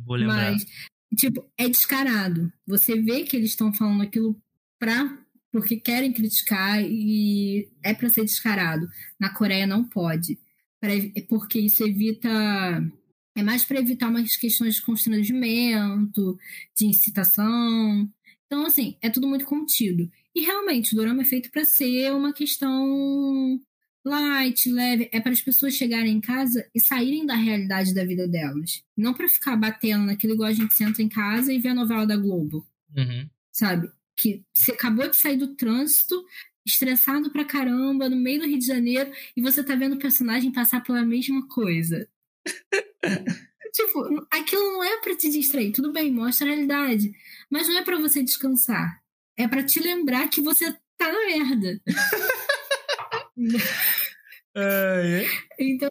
vou 0.05 0.17
lembrar. 0.17 0.51
Mas, 0.51 0.67
tipo, 1.17 1.49
é 1.57 1.69
descarado. 1.69 2.53
Você 2.67 3.01
vê 3.01 3.23
que 3.23 3.37
eles 3.37 3.51
estão 3.51 3.73
falando 3.73 4.03
aquilo 4.03 4.37
pra, 4.81 5.17
porque 5.53 5.77
querem 5.77 6.13
criticar 6.13 6.83
e 6.83 7.69
é 7.85 7.95
para 7.95 8.09
ser 8.09 8.23
descarado. 8.23 8.89
Na 9.21 9.33
Coreia 9.33 9.67
não 9.67 9.85
pode 9.85 10.37
porque 11.29 11.59
isso 11.61 11.87
evita. 11.87 12.29
É 13.37 13.43
mais 13.43 13.65
para 13.65 13.81
evitar 13.81 14.09
umas 14.09 14.37
questões 14.37 14.77
de 14.77 14.83
constrangimento, 14.83 16.39
de 16.77 16.87
incitação. 16.87 18.11
Então, 18.47 18.65
assim, 18.65 18.97
é 19.03 19.11
tudo 19.11 19.29
muito 19.29 19.45
contido. 19.45 20.11
E 20.35 20.41
realmente, 20.41 20.93
o 20.93 20.97
dorama 20.97 21.23
é 21.23 21.25
feito 21.25 21.51
para 21.51 21.65
ser 21.65 22.13
uma 22.13 22.33
questão 22.33 23.61
light, 24.07 24.71
leve, 24.71 25.09
é 25.13 25.21
para 25.21 25.33
as 25.33 25.41
pessoas 25.41 25.75
chegarem 25.75 26.13
em 26.13 26.21
casa 26.21 26.65
e 26.73 26.81
saírem 26.81 27.27
da 27.27 27.35
realidade 27.35 27.93
da 27.93 28.05
vida 28.05 28.29
delas. 28.29 28.85
Não 28.97 29.13
para 29.13 29.29
ficar 29.29 29.57
batendo 29.57 30.05
naquilo 30.05 30.35
igual 30.35 30.49
a 30.49 30.55
gente 30.55 30.75
senta 30.75 31.03
em 31.03 31.09
casa 31.09 31.53
e 31.53 31.59
vê 31.59 31.71
a 31.71 31.75
novela 31.75 32.07
da 32.07 32.17
Globo. 32.17 32.65
Uhum. 32.97 33.29
Sabe? 33.51 33.91
Que 34.17 34.45
você 34.55 34.73
acabou 34.73 35.11
de 35.11 35.17
sair 35.17 35.37
do 35.37 35.57
trânsito, 35.57 36.25
estressado 36.67 37.31
pra 37.31 37.45
caramba, 37.45 38.09
no 38.09 38.17
meio 38.17 38.41
do 38.41 38.47
Rio 38.47 38.59
de 38.59 38.67
Janeiro, 38.67 39.13
e 39.37 39.41
você 39.41 39.63
tá 39.63 39.77
vendo 39.77 39.95
o 39.95 39.99
personagem 39.99 40.53
passar 40.53 40.83
pela 40.83 41.05
mesma 41.05 41.47
coisa. 41.49 42.09
tipo, 43.73 44.27
aquilo 44.31 44.73
não 44.73 44.83
é 44.83 45.01
para 45.01 45.17
te 45.17 45.31
distrair. 45.31 45.73
Tudo 45.73 45.93
bem, 45.93 46.11
mostra 46.11 46.47
a 46.47 46.51
realidade. 46.51 47.13
Mas 47.51 47.69
não 47.69 47.79
é 47.79 47.85
para 47.85 47.99
você 47.99 48.23
descansar. 48.23 49.01
É 49.39 49.47
para 49.47 49.63
te 49.63 49.79
lembrar 49.81 50.29
que 50.29 50.41
você 50.41 50.73
tá 50.99 51.13
na 51.13 51.27
merda. 51.27 51.81
então, 55.61 55.91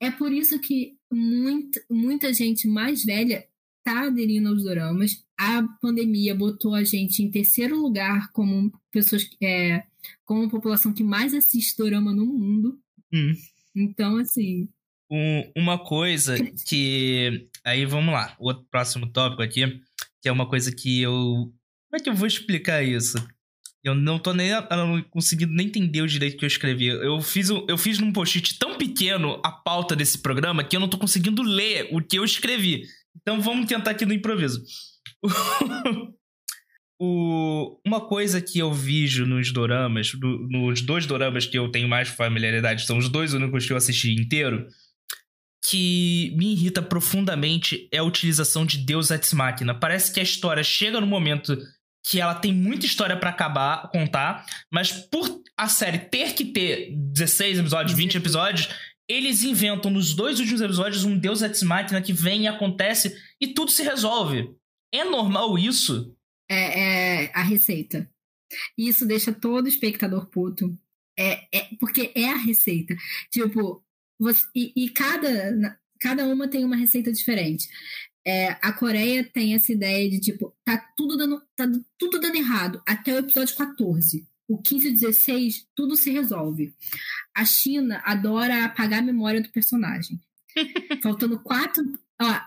é 0.00 0.10
por 0.10 0.32
isso 0.32 0.58
que 0.60 0.96
muito, 1.10 1.80
muita 1.88 2.32
gente 2.32 2.66
mais 2.66 3.04
velha 3.04 3.46
tá 3.84 4.06
aderindo 4.06 4.48
aos 4.48 4.64
doramas. 4.64 5.24
A 5.38 5.62
pandemia 5.80 6.34
botou 6.34 6.74
a 6.74 6.84
gente 6.84 7.22
em 7.22 7.30
terceiro 7.30 7.76
lugar 7.76 8.30
como 8.32 8.72
pessoas 8.90 9.28
é, 9.42 9.84
como 10.24 10.44
a 10.44 10.50
população 10.50 10.92
que 10.92 11.02
mais 11.02 11.34
assiste 11.34 11.76
dorama 11.76 12.12
no 12.12 12.26
mundo. 12.26 12.78
Hum. 13.12 13.34
Então, 13.74 14.16
assim. 14.16 14.68
Um, 15.10 15.50
uma 15.56 15.78
coisa 15.78 16.36
que. 16.66 17.48
Aí 17.64 17.84
vamos 17.84 18.12
lá. 18.12 18.36
O 18.38 18.46
outro 18.48 18.64
próximo 18.70 19.10
tópico 19.10 19.42
aqui, 19.42 19.80
que 20.22 20.28
é 20.28 20.32
uma 20.32 20.48
coisa 20.48 20.74
que 20.74 21.00
eu. 21.00 21.12
Como 21.12 21.96
é 21.96 21.98
que 22.00 22.08
eu 22.08 22.14
vou 22.14 22.26
explicar 22.26 22.82
isso? 22.82 23.16
Eu 23.82 23.94
não 23.94 24.18
tô 24.18 24.34
nem 24.34 24.50
não 24.50 25.02
conseguindo 25.04 25.54
nem 25.54 25.66
entender 25.66 26.02
o 26.02 26.06
direito 26.06 26.36
que 26.36 26.44
eu 26.44 26.48
escrevi. 26.48 26.86
Eu 26.86 27.20
fiz, 27.22 27.48
eu 27.48 27.78
fiz 27.78 27.98
num 27.98 28.12
post-it 28.12 28.58
tão 28.58 28.76
pequeno 28.76 29.40
a 29.42 29.50
pauta 29.50 29.96
desse 29.96 30.18
programa 30.18 30.62
que 30.62 30.76
eu 30.76 30.80
não 30.80 30.88
tô 30.88 30.98
conseguindo 30.98 31.42
ler 31.42 31.88
o 31.90 32.02
que 32.02 32.18
eu 32.18 32.24
escrevi. 32.24 32.84
Então 33.16 33.40
vamos 33.40 33.66
tentar 33.66 33.92
aqui 33.92 34.04
no 34.04 34.12
improviso. 34.12 34.62
o, 37.00 37.80
uma 37.84 38.02
coisa 38.02 38.42
que 38.42 38.58
eu 38.58 38.70
vejo 38.74 39.24
nos 39.24 39.50
doramas, 39.50 40.12
do, 40.12 40.46
nos 40.50 40.82
dois 40.82 41.06
doramas 41.06 41.46
que 41.46 41.58
eu 41.58 41.70
tenho 41.70 41.88
mais 41.88 42.10
familiaridade, 42.10 42.84
são 42.84 42.98
os 42.98 43.08
dois 43.08 43.32
únicos 43.32 43.66
que 43.66 43.72
eu 43.72 43.76
assisti 43.76 44.12
inteiro, 44.12 44.68
que 45.66 46.34
me 46.36 46.52
irrita 46.52 46.82
profundamente 46.82 47.88
é 47.90 47.98
a 47.98 48.04
utilização 48.04 48.66
de 48.66 48.76
Deus 48.76 49.10
Ex 49.10 49.32
Machina. 49.32 49.74
Parece 49.74 50.12
que 50.12 50.20
a 50.20 50.22
história 50.22 50.62
chega 50.62 51.00
no 51.00 51.06
momento 51.06 51.56
que 52.06 52.20
ela 52.20 52.34
tem 52.34 52.52
muita 52.52 52.84
história 52.84 53.16
para 53.16 53.30
acabar, 53.30 53.88
contar, 53.90 54.44
mas 54.70 54.92
por 54.92 55.40
a 55.56 55.68
série 55.68 55.98
ter 55.98 56.34
que 56.34 56.44
ter 56.46 56.90
16 56.94 57.60
episódios, 57.60 57.96
20 57.96 58.16
episódios, 58.16 58.68
eles 59.08 59.42
inventam 59.42 59.90
nos 59.90 60.14
dois 60.14 60.38
últimos 60.38 60.60
episódios 60.60 61.04
um 61.04 61.18
Deus 61.18 61.40
Ex 61.40 61.62
Machina 61.62 62.02
que 62.02 62.12
vem 62.12 62.42
e 62.42 62.48
acontece 62.48 63.16
e 63.40 63.48
tudo 63.48 63.70
se 63.70 63.82
resolve. 63.82 64.50
É 64.92 65.04
normal 65.04 65.58
isso? 65.58 66.14
É, 66.50 67.24
é 67.24 67.32
a 67.32 67.42
receita. 67.42 68.10
E 68.76 68.88
isso 68.88 69.06
deixa 69.06 69.32
todo 69.32 69.68
espectador 69.68 70.26
puto. 70.26 70.76
É, 71.18 71.46
é, 71.56 71.68
porque 71.78 72.12
é 72.14 72.30
a 72.30 72.36
receita. 72.36 72.96
Tipo, 73.30 73.84
você, 74.18 74.42
e, 74.54 74.72
e 74.74 74.90
cada, 74.90 75.78
cada 76.00 76.26
uma 76.26 76.48
tem 76.48 76.64
uma 76.64 76.76
receita 76.76 77.12
diferente. 77.12 77.68
É, 78.26 78.50
a 78.60 78.72
Coreia 78.72 79.24
tem 79.24 79.54
essa 79.54 79.72
ideia 79.72 80.10
de 80.10 80.20
tipo, 80.20 80.54
tá 80.64 80.78
tudo 80.96 81.16
dando, 81.16 81.42
tá 81.56 81.66
tudo 81.98 82.20
dando 82.20 82.36
errado 82.36 82.82
até 82.86 83.14
o 83.14 83.18
episódio 83.18 83.56
14. 83.56 84.26
o 84.48 84.60
15 84.60 84.88
e 84.88 84.90
o 84.90 84.94
16, 84.94 85.66
tudo 85.74 85.96
se 85.96 86.10
resolve. 86.10 86.74
A 87.34 87.44
China 87.44 88.02
adora 88.04 88.64
apagar 88.64 88.98
a 88.98 89.02
memória 89.02 89.40
do 89.40 89.50
personagem. 89.50 90.20
Faltando 91.02 91.38
quatro. 91.40 91.82
Ó, 92.20 92.40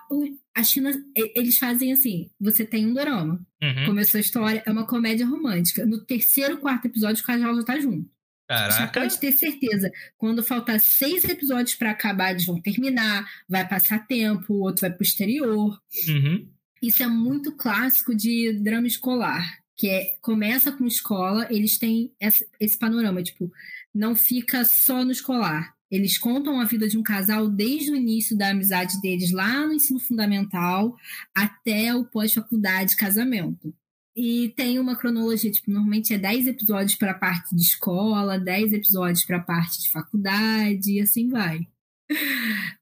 a 0.55 0.63
China, 0.63 0.91
eles 1.15 1.57
fazem 1.57 1.91
assim: 1.91 2.29
você 2.39 2.63
tem 2.63 2.85
um 2.85 2.93
dorama. 2.93 3.45
Uhum. 3.61 3.85
Começou 3.87 4.17
a 4.17 4.21
história, 4.21 4.63
é 4.65 4.71
uma 4.71 4.85
comédia 4.85 5.25
romântica. 5.25 5.85
No 5.85 6.05
terceiro, 6.05 6.57
quarto 6.57 6.85
episódio, 6.85 7.23
o 7.23 7.25
casal 7.25 7.55
já 7.55 7.63
tá 7.63 7.79
junto. 7.79 8.09
Caraca. 8.47 8.73
Já 8.73 8.87
pode 8.87 9.19
ter 9.19 9.31
certeza. 9.31 9.91
Quando 10.17 10.43
faltar 10.43 10.79
seis 10.79 11.23
episódios 11.23 11.75
para 11.75 11.91
acabar, 11.91 12.31
eles 12.31 12.45
vão 12.45 12.61
terminar, 12.61 13.25
vai 13.49 13.67
passar 13.67 14.05
tempo, 14.05 14.53
o 14.53 14.61
outro 14.61 14.81
vai 14.81 14.91
pro 14.91 15.03
exterior. 15.03 15.79
Uhum. 16.07 16.47
Isso 16.81 17.01
é 17.01 17.07
muito 17.07 17.55
clássico 17.55 18.13
de 18.13 18.53
drama 18.61 18.85
escolar, 18.85 19.57
que 19.77 19.89
é 19.89 20.15
começa 20.21 20.71
com 20.71 20.85
escola, 20.85 21.47
eles 21.49 21.79
têm 21.79 22.13
esse, 22.19 22.45
esse 22.59 22.77
panorama, 22.77 23.23
tipo, 23.23 23.49
não 23.93 24.15
fica 24.15 24.65
só 24.65 25.03
no 25.03 25.11
escolar. 25.11 25.73
Eles 25.93 26.17
contam 26.17 26.59
a 26.59 26.65
vida 26.65 26.87
de 26.87 26.97
um 26.97 27.03
casal 27.03 27.47
desde 27.47 27.91
o 27.91 27.95
início 27.95 28.35
da 28.35 28.49
amizade 28.49 28.99
deles 28.99 29.31
lá 29.31 29.67
no 29.67 29.73
ensino 29.73 29.99
fundamental 29.99 30.97
até 31.35 31.93
o 31.93 32.03
pós-faculdade, 32.03 32.95
casamento. 32.95 33.71
E 34.15 34.51
tem 34.55 34.79
uma 34.79 34.95
cronologia, 34.95 35.51
tipo, 35.51 35.69
normalmente 35.69 36.11
é 36.11 36.17
10 36.17 36.47
episódios 36.47 36.95
para 36.95 37.11
a 37.11 37.17
parte 37.19 37.55
de 37.55 37.61
escola, 37.61 38.39
10 38.39 38.73
episódios 38.73 39.23
para 39.23 39.37
a 39.37 39.43
parte 39.43 39.83
de 39.83 39.91
faculdade, 39.91 40.93
e 40.93 40.99
assim 40.99 41.29
vai. 41.29 41.59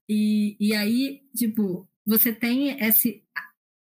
E, 0.08 0.56
e 0.58 0.74
aí, 0.74 1.20
tipo, 1.36 1.86
você 2.06 2.32
tem 2.32 2.82
esse, 2.82 3.22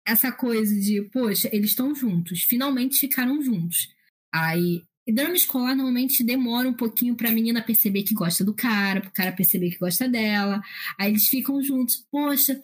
essa 0.05 0.33
coisa 0.33 0.75
de, 0.75 1.03
poxa, 1.03 1.49
eles 1.53 1.71
estão 1.71 1.95
juntos, 1.95 2.43
finalmente 2.43 2.99
ficaram 2.99 3.41
juntos. 3.41 3.95
Aí, 4.33 4.83
e 5.07 5.13
drama 5.13 5.35
escolar 5.35 5.75
normalmente 5.75 6.23
demora 6.23 6.69
um 6.69 6.75
pouquinho 6.75 7.17
pra 7.17 7.31
menina 7.31 7.63
perceber 7.63 8.03
que 8.03 8.15
gosta 8.15 8.45
do 8.45 8.55
cara, 8.55 9.01
pro 9.01 9.11
cara 9.11 9.33
perceber 9.33 9.71
que 9.71 9.79
gosta 9.79 10.09
dela. 10.09 10.61
Aí 10.99 11.11
eles 11.11 11.27
ficam 11.27 11.63
juntos. 11.63 12.05
Poxa, 12.11 12.61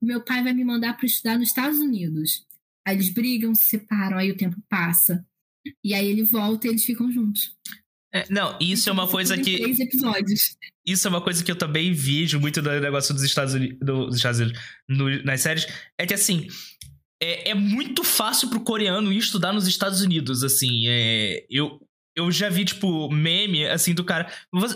meu 0.00 0.22
pai 0.24 0.42
vai 0.42 0.52
me 0.52 0.64
mandar 0.64 0.96
para 0.96 1.06
estudar 1.06 1.38
nos 1.38 1.48
Estados 1.48 1.78
Unidos. 1.78 2.46
Aí 2.86 2.96
eles 2.96 3.12
brigam, 3.12 3.54
se 3.54 3.64
separam, 3.64 4.18
aí 4.18 4.30
o 4.30 4.36
tempo 4.36 4.56
passa. 4.68 5.24
E 5.84 5.92
aí 5.92 6.06
ele 6.06 6.22
volta 6.22 6.66
e 6.66 6.70
eles 6.70 6.84
ficam 6.84 7.10
juntos. 7.10 7.54
É, 8.12 8.26
não, 8.28 8.58
isso 8.60 8.88
é 8.88 8.92
uma 8.92 9.06
coisa 9.06 9.36
que. 9.36 9.58
Três 9.58 9.78
episódios. 9.78 10.56
Isso 10.84 11.06
é 11.06 11.10
uma 11.10 11.20
coisa 11.20 11.44
que 11.44 11.50
eu 11.50 11.56
também 11.56 11.92
vejo 11.92 12.40
muito 12.40 12.60
do 12.60 12.80
negócio 12.80 13.14
dos 13.14 13.22
Estados 13.22 13.54
Unidos, 13.54 13.78
dos 13.80 14.16
Estados 14.16 14.40
Unidos 14.40 14.60
no, 14.88 15.22
nas 15.22 15.40
séries. 15.40 15.66
É 15.98 16.06
que 16.06 16.14
assim. 16.14 16.48
É, 17.22 17.50
é 17.50 17.54
muito 17.54 18.02
fácil 18.02 18.48
pro 18.48 18.60
coreano 18.60 19.12
ir 19.12 19.18
estudar 19.18 19.52
nos 19.52 19.66
Estados 19.66 20.00
Unidos, 20.00 20.42
assim. 20.42 20.84
É, 20.88 21.44
eu, 21.50 21.80
eu 22.16 22.30
já 22.30 22.48
vi, 22.48 22.64
tipo, 22.64 23.10
meme, 23.10 23.66
assim, 23.66 23.94
do 23.94 24.04
cara. 24.04 24.32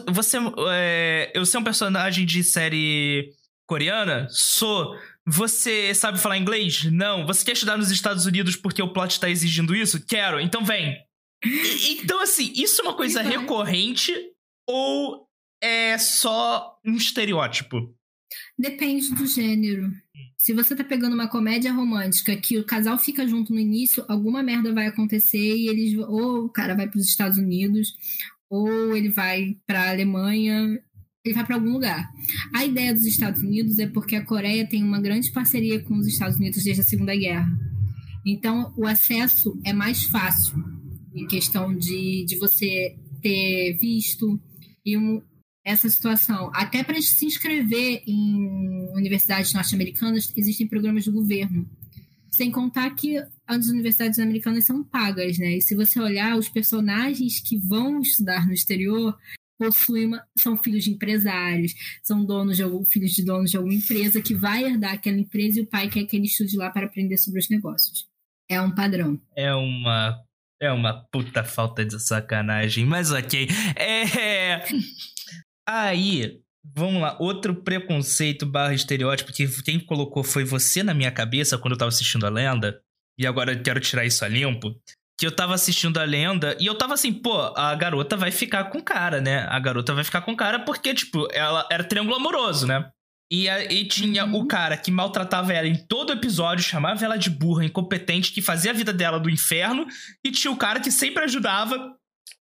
Você. 0.09 0.38
É, 0.70 1.33
eu 1.35 1.46
sou 1.46 1.61
um 1.61 1.64
personagem 1.64 2.26
de 2.26 2.44
série 2.44 3.33
coreana? 3.66 4.26
Sou. 4.30 4.96
Você 5.26 5.94
sabe 5.94 6.18
falar 6.18 6.37
inglês? 6.37 6.85
Não. 6.85 7.26
Você 7.26 7.44
quer 7.44 7.52
estudar 7.52 7.78
nos 7.78 7.90
Estados 7.90 8.26
Unidos 8.26 8.57
porque 8.57 8.83
o 8.83 8.92
plot 8.92 9.18
tá 9.18 9.30
exigindo 9.30 9.74
isso? 9.74 10.04
Quero. 10.04 10.38
Então 10.38 10.64
vem. 10.64 10.98
E, 11.42 11.92
então, 12.02 12.20
assim, 12.20 12.52
isso 12.54 12.80
é 12.80 12.85
uma 12.85 12.94
coisa 12.94 13.22
recorrente 13.22 14.12
ou 14.68 15.26
é 15.62 15.96
só 15.96 16.78
um 16.85 16.96
estereótipo? 16.96 17.94
Depende 18.59 19.14
do 19.14 19.27
gênero. 19.27 19.90
Se 20.38 20.53
você 20.53 20.75
tá 20.75 20.85
pegando 20.85 21.14
uma 21.14 21.29
comédia 21.29 21.73
romântica 21.73 22.37
que 22.37 22.59
o 22.59 22.64
casal 22.64 22.99
fica 22.99 23.27
junto 23.27 23.53
no 23.53 23.61
início, 23.61 24.05
alguma 24.09 24.42
merda 24.42 24.73
vai 24.73 24.87
acontecer 24.87 25.57
e 25.57 25.68
eles 25.68 25.99
ou 25.99 26.44
o 26.44 26.49
cara 26.49 26.75
vai 26.75 26.88
para 26.88 26.99
os 26.99 27.07
Estados 27.07 27.38
Unidos 27.38 27.94
ou 28.49 28.97
ele 28.97 29.09
vai 29.09 29.57
para 29.66 29.85
a 29.85 29.90
Alemanha 29.90 30.81
ele 31.25 31.35
vai 31.35 31.44
para 31.44 31.57
algum 31.57 31.73
lugar. 31.73 32.12
A 32.55 32.64
ideia 32.64 32.92
dos 32.92 33.05
Estados 33.05 33.42
Unidos 33.42 33.79
é 33.79 33.87
porque 33.87 34.14
a 34.14 34.25
Coreia 34.25 34.68
tem 34.68 34.85
uma 34.85 35.01
grande 35.01 35.33
parceria 35.33 35.81
com 35.81 35.97
os 35.97 36.07
Estados 36.07 36.37
Unidos 36.37 36.62
desde 36.62 36.83
a 36.83 36.85
Segunda 36.85 37.16
Guerra. 37.16 37.51
Então, 38.27 38.73
o 38.77 38.87
acesso 38.87 39.59
é 39.64 39.73
mais 39.73 40.05
fácil 40.05 40.62
em 41.14 41.27
questão 41.27 41.75
de, 41.75 42.25
de 42.27 42.37
você 42.37 42.97
ter 43.23 43.79
visto 43.81 44.38
e 44.85 44.99
um, 44.99 45.23
essa 45.64 45.88
situação. 45.88 46.50
Até 46.55 46.85
para 46.85 47.00
se 47.00 47.24
inscrever 47.24 48.03
em 48.07 48.88
universidades 48.94 49.53
norte-americanas, 49.53 50.33
existem 50.37 50.68
programas 50.68 51.07
do 51.07 51.12
governo. 51.12 51.68
Sem 52.31 52.50
contar 52.50 52.90
que 52.90 53.16
as 53.46 53.68
universidades 53.68 54.18
americanas 54.18 54.64
são 54.64 54.85
pagas, 54.85 55.38
né? 55.38 55.57
E 55.57 55.62
se 55.62 55.74
você 55.74 56.00
olhar, 56.00 56.37
os 56.37 56.48
personagens 56.48 57.40
que 57.40 57.57
vão 57.57 58.00
estudar 58.00 58.46
no 58.46 58.53
exterior 58.53 59.16
possuem 59.57 60.07
uma, 60.07 60.22
são 60.37 60.57
filhos 60.57 60.85
de 60.85 60.90
empresários, 60.90 61.72
são 62.03 62.24
donos 62.24 62.57
de 62.57 62.64
algum, 62.64 62.85
filhos 62.85 63.12
de 63.12 63.24
donos 63.24 63.53
de 63.53 63.57
alguma 63.57 63.74
empresa 63.74 64.20
que 64.20 64.35
vai 64.35 64.64
herdar 64.64 64.94
aquela 64.94 65.16
empresa 65.16 65.61
e 65.61 65.62
o 65.62 65.66
pai 65.66 65.88
quer 65.88 66.05
que 66.05 66.16
ele 66.16 66.27
estude 66.27 66.57
lá 66.57 66.70
para 66.70 66.87
aprender 66.87 67.16
sobre 67.16 67.38
os 67.38 67.48
negócios. 67.48 68.07
É 68.48 68.61
um 68.61 68.74
padrão. 68.74 69.18
É 69.37 69.55
uma 69.55 70.20
é 70.61 70.72
uma 70.72 71.05
puta 71.12 71.44
falta 71.44 71.85
de 71.85 72.00
sacanagem, 72.03 72.85
mas 72.85 73.12
ok. 73.12 73.48
É 73.77 74.64
aí 75.66 76.40
Vamos 76.77 77.03
lá, 77.03 77.14
outro 77.20 77.55
preconceito 77.55 78.46
barra 78.46 78.72
estereótipo 78.72 79.35
que 79.35 79.46
quem 79.62 79.79
colocou 79.79 80.24
foi 80.24 80.44
você 80.44 80.83
na 80.83 80.94
minha 80.94 81.11
cabeça 81.11 81.59
quando 81.59 81.72
eu 81.72 81.79
tava 81.79 81.90
assistindo 81.90 82.24
a 82.24 82.31
lenda. 82.31 82.81
E 83.18 83.27
agora 83.27 83.53
eu 83.53 83.62
quero 83.62 83.79
tirar 83.81 84.07
isso 84.07 84.24
a 84.24 84.29
limpo 84.29 84.74
que 85.18 85.27
eu 85.27 85.31
tava 85.31 85.55
assistindo 85.55 85.98
a 85.98 86.05
lenda 86.05 86.57
e 86.59 86.66
eu 86.66 86.77
tava 86.77 86.94
assim, 86.94 87.12
pô, 87.12 87.38
a 87.57 87.74
garota 87.74 88.16
vai 88.16 88.31
ficar 88.31 88.64
com 88.64 88.81
cara, 88.81 89.20
né? 89.20 89.46
A 89.48 89.59
garota 89.61 89.94
vai 89.94 90.03
ficar 90.03 90.22
com 90.22 90.35
cara 90.35 90.59
porque, 90.59 90.92
tipo, 90.92 91.29
ela 91.33 91.66
era 91.70 91.85
triângulo 91.85 92.16
amoroso, 92.16 92.66
né? 92.66 92.90
E, 93.31 93.48
a, 93.48 93.64
e 93.72 93.87
tinha 93.87 94.24
uhum. 94.24 94.40
o 94.40 94.46
cara 94.46 94.77
que 94.77 94.90
maltratava 94.90 95.53
ela 95.53 95.68
em 95.68 95.77
todo 95.87 96.12
episódio, 96.12 96.64
chamava 96.64 97.05
ela 97.05 97.16
de 97.16 97.31
burra, 97.31 97.64
incompetente, 97.64 98.33
que 98.33 98.42
fazia 98.42 98.70
a 98.70 98.74
vida 98.74 98.92
dela 98.92 99.18
do 99.18 99.31
inferno, 99.31 99.87
e 100.24 100.31
tinha 100.31 100.53
o 100.53 100.57
cara 100.57 100.81
que 100.81 100.90
sempre 100.90 101.24
ajudava 101.24 101.94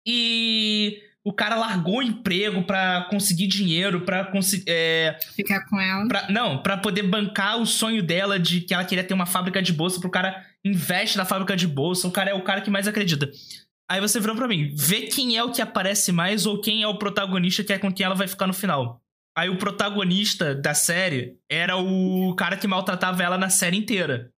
e 0.06 0.98
o 1.24 1.32
cara 1.32 1.54
largou 1.54 1.98
o 1.98 2.02
emprego 2.02 2.64
para 2.64 3.06
conseguir 3.10 3.46
dinheiro, 3.46 4.00
para 4.00 4.24
conseguir. 4.24 4.64
É, 4.66 5.18
Ficar 5.34 5.64
com 5.66 5.80
ela? 5.80 6.08
Pra, 6.08 6.28
não, 6.28 6.62
para 6.62 6.76
poder 6.76 7.02
bancar 7.04 7.60
o 7.60 7.66
sonho 7.66 8.02
dela 8.02 8.38
de 8.38 8.60
que 8.60 8.74
ela 8.74 8.84
queria 8.84 9.04
ter 9.04 9.14
uma 9.14 9.26
fábrica 9.26 9.62
de 9.62 9.72
bolsa 9.72 10.00
pro 10.00 10.10
cara 10.10 10.44
investe 10.64 11.16
na 11.16 11.24
fábrica 11.24 11.56
de 11.56 11.66
bolsa, 11.66 12.06
o 12.06 12.12
cara 12.12 12.30
é 12.30 12.34
o 12.34 12.42
cara 12.42 12.60
que 12.60 12.70
mais 12.70 12.86
acredita. 12.86 13.30
Aí 13.90 14.00
você 14.00 14.18
virou 14.18 14.36
para 14.36 14.48
mim, 14.48 14.74
vê 14.76 15.02
quem 15.02 15.36
é 15.36 15.44
o 15.44 15.52
que 15.52 15.60
aparece 15.60 16.12
mais 16.12 16.46
ou 16.46 16.60
quem 16.60 16.82
é 16.82 16.88
o 16.88 16.98
protagonista 16.98 17.62
que 17.62 17.72
é 17.72 17.78
com 17.78 17.92
quem 17.92 18.06
ela 18.06 18.14
vai 18.14 18.26
ficar 18.28 18.46
no 18.46 18.54
final. 18.54 19.00
Aí 19.36 19.48
o 19.48 19.58
protagonista 19.58 20.54
da 20.54 20.74
série 20.74 21.36
era 21.50 21.76
o 21.76 22.34
cara 22.36 22.56
que 22.56 22.66
maltratava 22.66 23.22
ela 23.22 23.38
na 23.38 23.48
série 23.48 23.76
inteira. 23.76 24.30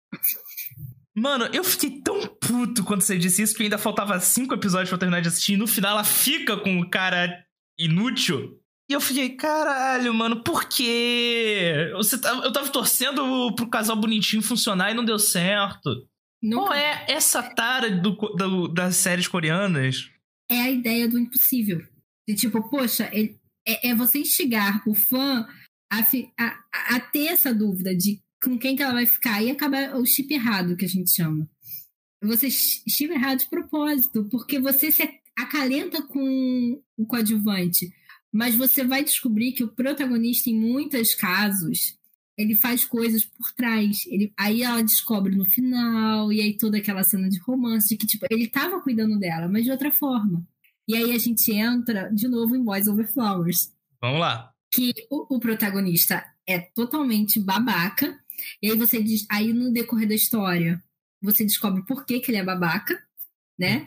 Mano, 1.16 1.46
eu 1.54 1.64
fiquei 1.64 2.02
tão 2.02 2.28
puto 2.28 2.84
quando 2.84 3.02
você 3.02 3.18
disse 3.18 3.42
isso 3.42 3.56
que 3.56 3.64
ainda 3.64 3.78
faltava 3.78 4.20
cinco 4.20 4.56
episódios 4.56 4.90
pra 4.90 4.96
eu 4.96 5.00
terminar 5.00 5.22
de 5.22 5.28
assistir. 5.28 5.54
E 5.54 5.58
no 5.58 5.68
final 5.68 5.92
ela 5.92 6.04
fica 6.04 6.58
com 6.58 6.80
o 6.80 6.90
cara 6.90 7.46
inútil. 7.78 8.60
E 8.90 8.94
eu 8.94 9.00
fiquei, 9.00 9.30
caralho, 9.30 10.14
mano, 10.14 10.44
por 10.44 10.66
quê? 10.66 11.92
Você 11.94 12.18
tá, 12.18 12.32
eu 12.44 12.52
tava 12.52 12.70
torcendo 12.70 13.54
pro 13.56 13.70
casal 13.70 13.96
bonitinho 13.96 14.42
funcionar 14.42 14.92
e 14.92 14.94
não 14.94 15.06
deu 15.06 15.20
certo. 15.20 16.08
Nunca. 16.42 16.66
Qual 16.66 16.74
é 16.74 17.06
essa 17.08 17.42
tara 17.42 17.90
do, 17.90 18.12
do, 18.12 18.68
das 18.68 18.98
séries 18.98 19.28
coreanas? 19.28 20.12
É 20.50 20.62
a 20.62 20.70
ideia 20.70 21.08
do 21.08 21.18
impossível. 21.18 21.82
De 22.28 22.36
tipo, 22.36 22.70
poxa, 22.70 23.06
é, 23.06 23.34
é, 23.66 23.90
é 23.90 23.96
você 23.96 24.20
instigar 24.20 24.82
o 24.88 24.94
fã 24.94 25.48
a, 25.92 26.00
a, 26.40 26.96
a, 26.96 27.00
ter 27.00 27.28
essa 27.28 27.54
dúvida 27.54 27.96
de 27.96 28.20
com 28.44 28.58
quem 28.58 28.76
que 28.76 28.84
ela 28.84 28.94
vai 28.94 29.06
ficar 29.06 29.42
e 29.42 29.50
acabar 29.50 29.96
o 29.96 30.06
chip 30.06 30.34
errado, 30.34 30.76
que 30.76 30.86
a 30.86 30.90
gente 30.90 31.10
chama. 31.12 31.50
Você 32.22 32.50
chip 32.50 33.12
errado 33.12 33.40
de 33.40 33.50
propósito, 33.50 34.28
porque 34.30 34.60
você 34.60 34.92
se 34.92 35.08
acalenta 35.38 36.02
com 36.02 36.82
o 36.98 37.06
coadjuvante. 37.06 37.94
Mas 38.32 38.56
você 38.56 38.84
vai 38.84 39.04
descobrir 39.04 39.52
que 39.52 39.64
o 39.64 39.68
protagonista, 39.68 40.50
em 40.50 40.60
muitos 40.60 41.14
casos, 41.14 41.98
ele 42.38 42.56
faz 42.56 42.84
coisas 42.84 43.24
por 43.24 43.52
trás. 43.54 44.06
Ele, 44.08 44.34
aí 44.38 44.64
ela 44.64 44.82
descobre 44.82 45.36
no 45.36 45.46
final, 45.46 46.32
e 46.32 46.42
aí 46.42 46.58
toda 46.58 46.78
aquela 46.78 47.04
cena 47.04 47.30
de 47.30 47.40
romance, 47.40 47.90
de 47.90 47.98
que, 47.98 48.08
tipo, 48.08 48.26
ele 48.30 48.48
tava 48.48 48.82
cuidando 48.82 49.20
dela, 49.20 49.48
mas 49.48 49.64
de 49.64 49.72
outra 49.72 49.92
forma. 49.92 50.46
E 50.88 50.96
aí 50.96 51.12
a 51.12 51.18
gente 51.18 51.52
entra 51.52 52.10
de 52.10 52.28
novo 52.28 52.56
em 52.56 52.64
Boys 52.64 52.88
Over 52.88 53.12
Flowers. 53.12 53.72
Vamos 54.02 54.20
lá. 54.20 54.52
Que 54.72 54.94
o, 55.10 55.36
o 55.36 55.40
protagonista 55.40 56.26
é 56.48 56.60
totalmente 56.60 57.40
babaca. 57.40 58.20
E 58.62 58.72
aí 58.72 58.78
você 58.78 59.02
diz, 59.02 59.26
aí 59.30 59.54
no 59.54 59.72
decorrer 59.72 60.08
da 60.08 60.16
história, 60.16 60.82
você 61.22 61.44
descobre 61.44 61.84
por 61.86 62.06
que, 62.06 62.20
que 62.20 62.32
ele 62.32 62.38
é 62.38 62.44
babaca 62.44 63.00
né? 63.58 63.86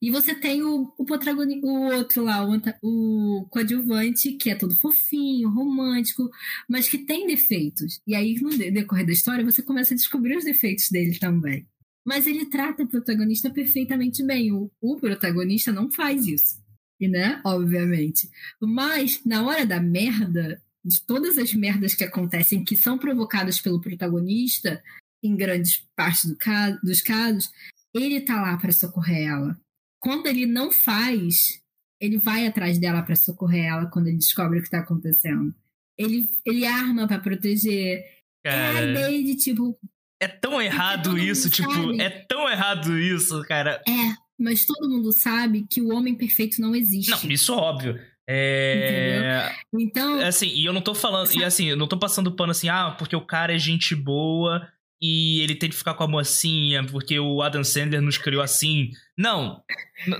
E 0.00 0.10
você 0.10 0.34
tem 0.34 0.62
o, 0.62 0.92
o, 0.96 1.04
o 1.04 1.94
outro 1.94 2.24
lá, 2.24 2.44
o, 2.44 2.60
o 2.82 3.46
coadjuvante, 3.48 4.32
que 4.32 4.50
é 4.50 4.54
todo 4.54 4.76
fofinho, 4.76 5.48
romântico, 5.50 6.30
mas 6.68 6.88
que 6.88 6.98
tem 6.98 7.26
defeitos. 7.26 8.00
E 8.06 8.14
aí, 8.14 8.34
no 8.40 8.50
decorrer 8.50 9.06
da 9.06 9.12
história, 9.12 9.44
você 9.44 9.62
começa 9.62 9.94
a 9.94 9.96
descobrir 9.96 10.36
os 10.36 10.44
defeitos 10.44 10.90
dele 10.90 11.18
também. 11.18 11.66
Mas 12.04 12.26
ele 12.26 12.46
trata 12.46 12.84
o 12.84 12.88
protagonista 12.88 13.50
perfeitamente 13.50 14.22
bem. 14.24 14.52
O, 14.52 14.70
o 14.80 14.96
protagonista 14.96 15.72
não 15.72 15.90
faz 15.90 16.26
isso. 16.26 16.62
E, 17.00 17.08
né? 17.08 17.40
Obviamente. 17.44 18.30
Mas, 18.60 19.20
na 19.24 19.44
hora 19.44 19.66
da 19.66 19.80
merda, 19.80 20.62
de 20.86 21.04
todas 21.04 21.36
as 21.36 21.52
merdas 21.52 21.94
que 21.94 22.04
acontecem 22.04 22.64
que 22.64 22.76
são 22.76 22.96
provocadas 22.96 23.60
pelo 23.60 23.80
protagonista, 23.80 24.80
em 25.22 25.34
grandes 25.34 25.84
partes 25.96 26.26
do 26.26 26.36
caso, 26.36 26.78
dos 26.82 27.00
casos, 27.00 27.50
ele 27.92 28.20
tá 28.20 28.40
lá 28.40 28.56
para 28.56 28.70
socorrer 28.70 29.28
ela. 29.28 29.58
Quando 29.98 30.28
ele 30.28 30.46
não 30.46 30.70
faz, 30.70 31.60
ele 32.00 32.18
vai 32.18 32.46
atrás 32.46 32.78
dela 32.78 33.02
para 33.02 33.16
socorrer 33.16 33.64
ela 33.64 33.86
quando 33.86 34.06
ele 34.06 34.18
descobre 34.18 34.60
o 34.60 34.62
que 34.62 34.70
tá 34.70 34.78
acontecendo. 34.78 35.52
Ele, 35.98 36.30
ele 36.44 36.64
arma 36.64 37.08
para 37.08 37.18
proteger. 37.18 38.04
Cara, 38.44 38.56
é 38.56 38.78
a 38.78 38.90
ideia 38.90 39.24
de 39.24 39.34
tipo. 39.34 39.76
É 40.20 40.28
tão 40.28 40.62
errado 40.62 41.18
isso, 41.18 41.50
tipo, 41.50 41.72
sabe. 41.72 42.00
é 42.00 42.10
tão 42.10 42.48
errado 42.48 42.96
isso, 42.96 43.42
cara. 43.42 43.82
É, 43.86 44.16
mas 44.38 44.64
todo 44.64 44.88
mundo 44.88 45.12
sabe 45.12 45.66
que 45.68 45.80
o 45.80 45.92
homem 45.92 46.14
perfeito 46.14 46.60
não 46.60 46.74
existe. 46.74 47.10
Não, 47.10 47.30
isso 47.30 47.52
é 47.52 47.56
óbvio. 47.56 48.00
É. 48.28 49.52
Entendeu? 49.72 49.86
Então. 49.86 50.20
Assim, 50.20 50.48
e 50.48 50.64
eu 50.64 50.72
não 50.72 50.80
tô 50.80 50.94
falando. 50.94 51.26
Sabe? 51.26 51.40
E 51.40 51.44
assim, 51.44 51.66
eu 51.66 51.76
não 51.76 51.86
tô 51.86 51.98
passando 51.98 52.32
pano 52.32 52.50
assim, 52.50 52.68
ah, 52.68 52.94
porque 52.98 53.14
o 53.14 53.24
cara 53.24 53.54
é 53.54 53.58
gente 53.58 53.94
boa 53.94 54.66
e 55.00 55.40
ele 55.42 55.54
tem 55.54 55.68
que 55.68 55.76
ficar 55.76 55.94
com 55.94 56.04
a 56.04 56.08
mocinha 56.08 56.82
porque 56.84 57.18
o 57.20 57.42
Adam 57.42 57.62
Sandler 57.62 58.00
nos 58.00 58.16
criou 58.16 58.42
assim. 58.42 58.90
Não, 59.16 59.62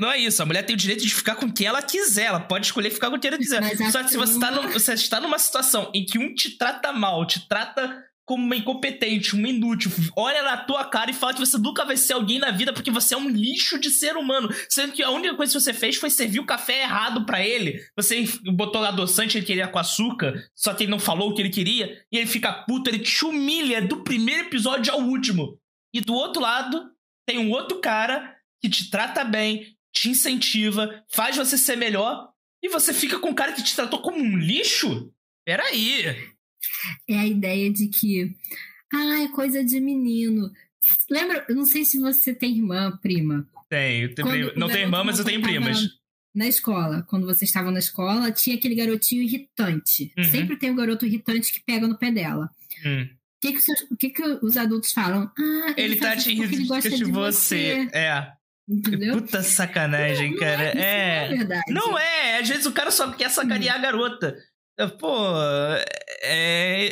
não 0.01 0.11
é 0.11 0.19
isso. 0.19 0.43
A 0.43 0.47
mulher 0.47 0.63
tem 0.65 0.75
o 0.75 0.79
direito 0.79 1.03
de 1.03 1.15
ficar 1.15 1.35
com 1.35 1.51
quem 1.51 1.67
ela 1.67 1.83
quiser. 1.83 2.27
Ela 2.27 2.41
pode 2.41 2.67
escolher 2.67 2.91
ficar 2.91 3.11
com 3.11 3.19
quem 3.19 3.29
ela 3.29 3.39
quiser. 3.39 3.63
Só 3.91 4.03
que 4.03 4.11
se 4.11 4.17
você, 4.17 4.39
tá 4.39 4.51
no, 4.51 4.69
você 4.69 4.93
está 4.95 5.21
numa 5.21 5.39
situação 5.39 5.91
em 5.95 6.05
que 6.05 6.19
um 6.19 6.35
te 6.35 6.57
trata 6.57 6.93
mal, 6.93 7.27
te 7.27 7.49
trata 7.49 8.05
como 8.27 8.45
uma 8.45 8.57
incompetente, 8.57 9.37
um 9.37 9.47
inútil, 9.47 9.91
olha 10.17 10.43
na 10.43 10.57
tua 10.57 10.85
cara 10.85 11.11
e 11.13 11.15
fala 11.15 11.33
que 11.33 11.39
você 11.39 11.57
nunca 11.57 11.85
vai 11.85 11.97
ser 11.97 12.15
alguém 12.15 12.41
na 12.41 12.51
vida 12.51 12.73
porque 12.73 12.91
você 12.91 13.15
é 13.15 13.17
um 13.17 13.29
lixo 13.29 13.79
de 13.79 13.89
ser 13.89 14.17
humano. 14.17 14.49
Sendo 14.69 14.93
que 14.93 15.03
a 15.03 15.11
única 15.11 15.37
coisa 15.37 15.53
que 15.53 15.61
você 15.61 15.73
fez 15.73 15.95
foi 15.95 16.11
servir 16.11 16.41
o 16.41 16.45
café 16.45 16.83
errado 16.83 17.25
para 17.25 17.47
ele. 17.47 17.81
Você 17.97 18.25
botou 18.53 18.85
adoçante, 18.85 19.39
ele 19.39 19.47
queria 19.47 19.69
com 19.69 19.79
açúcar, 19.79 20.45
só 20.57 20.75
que 20.75 20.83
ele 20.83 20.91
não 20.91 20.99
falou 20.99 21.31
o 21.31 21.35
que 21.35 21.41
ele 21.41 21.51
queria, 21.51 22.05
e 22.11 22.19
ele 22.19 22.27
fica 22.27 22.53
puto, 22.53 22.91
ele 22.91 22.99
te 22.99 23.25
humilha 23.25 23.81
do 23.81 24.03
primeiro 24.03 24.49
episódio 24.49 24.93
ao 24.93 25.01
último. 25.01 25.59
E 25.95 26.01
do 26.01 26.13
outro 26.13 26.43
lado, 26.43 26.91
tem 27.27 27.39
um 27.39 27.53
outro 27.53 27.81
cara 27.81 28.37
que 28.61 28.69
te 28.69 28.91
trata 28.91 29.25
bem, 29.25 29.77
te 29.95 30.11
incentiva, 30.11 31.05
faz 31.09 31.37
você 31.37 31.57
ser 31.57 31.77
melhor, 31.77 32.29
e 32.63 32.69
você 32.69 32.93
fica 32.93 33.21
com 33.21 33.31
um 33.31 33.35
cara 33.35 33.53
que 33.53 33.63
te 33.63 33.77
tratou 33.77 34.01
como 34.01 34.19
um 34.19 34.37
lixo? 34.37 35.13
Peraí 35.45 36.36
é 37.09 37.19
a 37.19 37.27
ideia 37.27 37.71
de 37.71 37.89
que, 37.89 38.35
ah, 38.93 39.23
é 39.23 39.29
coisa 39.29 39.65
de 39.65 39.81
menino. 39.81 40.51
Lembra, 41.11 41.45
eu 41.49 41.55
não 41.55 41.65
sei 41.65 41.85
se 41.85 41.99
você 41.99 42.35
tem 42.35 42.57
irmã, 42.57 42.97
prima. 43.03 43.47
Tenho, 43.69 44.15
tenho 44.15 44.53
não 44.57 44.69
tenho 44.69 44.87
irmã, 44.87 45.03
mas 45.03 45.19
eu 45.19 45.25
tenho 45.25 45.43
primas. 45.43 45.89
Na 46.35 46.47
escola, 46.47 47.03
quando 47.09 47.27
vocês 47.27 47.49
estavam 47.49 47.73
na 47.73 47.79
escola, 47.79 48.31
tinha 48.31 48.57
aquele 48.57 48.75
garotinho 48.75 49.23
irritante. 49.23 50.13
Uhum. 50.17 50.25
Sempre 50.25 50.57
tem 50.57 50.71
um 50.71 50.77
garoto 50.77 51.07
irritante 51.07 51.53
que 51.53 51.65
pega 51.65 51.89
no 51.89 51.97
pé 51.97 52.13
dela. 52.13 52.51
Hum. 52.85 53.09
O 53.09 53.41
que, 53.41 53.53
que, 53.53 53.59
os, 53.59 53.81
o 53.91 53.97
que, 53.97 54.11
que 54.11 54.23
os 54.23 54.57
adultos 54.57 54.93
falam? 54.93 55.31
Ah, 55.39 55.75
ele, 55.77 55.93
ele 55.93 55.97
tá 55.97 56.17
te 56.17 56.33
irritando 56.33 56.91
de, 56.91 56.97
de 56.97 57.05
você. 57.05 57.89
É. 57.93 58.33
Entendeu? 58.69 59.21
Puta 59.21 59.43
sacanagem, 59.43 60.33
não, 60.33 60.39
cara. 60.39 60.75
Não 60.75 60.81
é, 60.81 60.85
é, 60.85 61.29
não 61.29 61.35
é 61.35 61.39
verdade. 61.39 61.73
Não 61.73 61.99
é. 61.99 62.39
Às 62.39 62.49
vezes 62.49 62.67
o 62.67 62.73
cara 62.73 62.91
só 62.91 63.11
quer 63.13 63.31
sacanear 63.31 63.77
a 63.77 63.79
garota. 63.79 64.37
Pô, 64.99 65.33
é, 66.23 66.91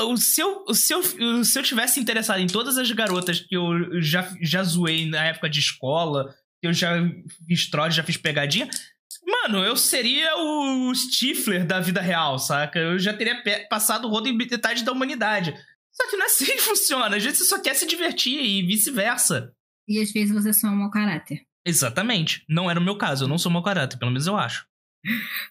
o, 0.00 0.16
se 0.16 0.40
eu, 0.40 0.74
se, 0.74 0.92
eu, 0.92 1.44
se 1.44 1.56
eu 1.56 1.62
tivesse 1.62 2.00
interessado 2.00 2.40
em 2.40 2.48
todas 2.48 2.76
as 2.76 2.90
garotas 2.90 3.38
que 3.38 3.56
eu 3.56 4.00
já, 4.00 4.28
já 4.40 4.64
zoei 4.64 5.08
na 5.08 5.26
época 5.26 5.48
de 5.48 5.60
escola, 5.60 6.34
que 6.60 6.66
eu 6.66 6.72
já 6.72 6.94
fiz 7.46 7.70
trote, 7.70 7.94
já 7.94 8.02
fiz 8.02 8.16
pegadinha, 8.16 8.68
mano, 9.24 9.64
eu 9.64 9.76
seria 9.76 10.36
o 10.36 10.92
Stifler 10.94 11.64
da 11.64 11.78
vida 11.78 12.00
real, 12.00 12.40
saca? 12.40 12.78
Eu 12.78 12.98
já 12.98 13.12
teria 13.12 13.40
passado 13.68 14.08
o 14.08 14.10
rodo 14.10 14.28
em 14.28 14.36
metade 14.36 14.82
da 14.82 14.90
humanidade. 14.90 15.54
Só 15.92 16.08
que 16.08 16.16
não 16.16 16.24
é 16.24 16.26
assim 16.26 16.46
que 16.46 16.58
funciona. 16.58 17.16
Às 17.16 17.22
vezes 17.22 17.38
você 17.38 17.44
só 17.44 17.60
quer 17.60 17.74
se 17.74 17.86
divertir 17.86 18.40
e 18.42 18.66
vice-versa. 18.66 19.52
E 19.86 20.00
às 20.00 20.10
vezes 20.10 20.34
você 20.34 20.50
é 20.50 20.52
só 20.52 20.68
um 20.68 20.76
mau 20.76 20.90
caráter. 20.90 21.42
Exatamente. 21.64 22.44
Não 22.48 22.70
era 22.70 22.80
o 22.80 22.82
meu 22.82 22.96
caso. 22.96 23.24
Eu 23.24 23.28
não 23.28 23.38
sou 23.38 23.52
mau 23.52 23.62
caráter, 23.62 23.98
pelo 23.98 24.10
menos 24.10 24.26
eu 24.26 24.36
acho. 24.36 24.66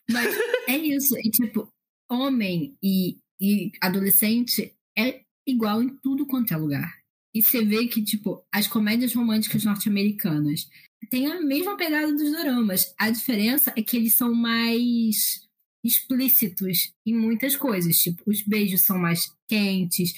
Mas 0.10 0.36
é 0.68 0.78
isso. 0.78 1.18
E, 1.18 1.30
tipo, 1.30 1.68
homem 2.10 2.76
e, 2.82 3.18
e 3.40 3.72
adolescente 3.82 4.74
é 4.98 5.22
igual 5.48 5.82
em 5.82 5.90
tudo 6.02 6.26
quanto 6.26 6.54
é 6.54 6.58
lugar. 6.58 7.02
E 7.34 7.42
você 7.42 7.64
vê 7.64 7.88
que, 7.88 8.04
tipo, 8.04 8.46
as 8.52 8.68
comédias 8.68 9.14
românticas 9.14 9.64
norte-americanas 9.64 10.68
têm 11.10 11.28
a 11.28 11.42
mesma 11.42 11.78
pegada 11.78 12.12
dos 12.14 12.32
doramas. 12.32 12.94
A 13.00 13.10
diferença 13.10 13.74
é 13.76 13.82
que 13.82 13.96
eles 13.96 14.16
são 14.16 14.34
mais 14.34 15.48
explícitos 15.84 16.94
em 17.06 17.14
muitas 17.14 17.56
coisas. 17.56 17.98
Tipo, 17.98 18.22
os 18.30 18.42
beijos 18.42 18.82
são 18.82 18.98
mais 18.98 19.34
quentes, 19.48 20.14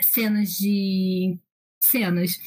cenas 0.00 0.50
de. 0.50 1.36
cenas 1.82 2.38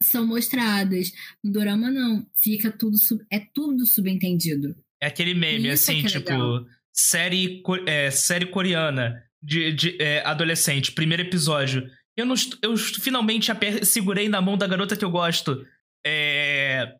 são 0.00 0.26
mostradas. 0.26 1.12
No 1.42 1.52
dorama, 1.52 1.90
não. 1.90 2.26
Fica 2.36 2.70
tudo. 2.70 2.96
Sub... 2.96 3.24
É 3.30 3.40
tudo 3.40 3.86
subentendido. 3.86 4.76
É 5.04 5.08
aquele 5.08 5.34
meme, 5.34 5.68
Isso 5.68 5.90
assim, 5.90 6.00
é 6.00 6.08
tipo, 6.08 6.66
série, 6.90 7.62
é, 7.86 8.10
série 8.10 8.46
coreana 8.46 9.22
de, 9.42 9.70
de 9.70 9.98
é, 10.00 10.24
adolescente, 10.24 10.92
primeiro 10.92 11.22
episódio. 11.22 11.86
Eu, 12.16 12.24
não, 12.24 12.34
eu 12.62 12.74
finalmente 12.74 13.52
segurei 13.82 14.30
na 14.30 14.40
mão 14.40 14.56
da 14.56 14.66
garota 14.66 14.96
que 14.96 15.04
eu 15.04 15.10
gosto. 15.10 15.62
É, 16.06 16.94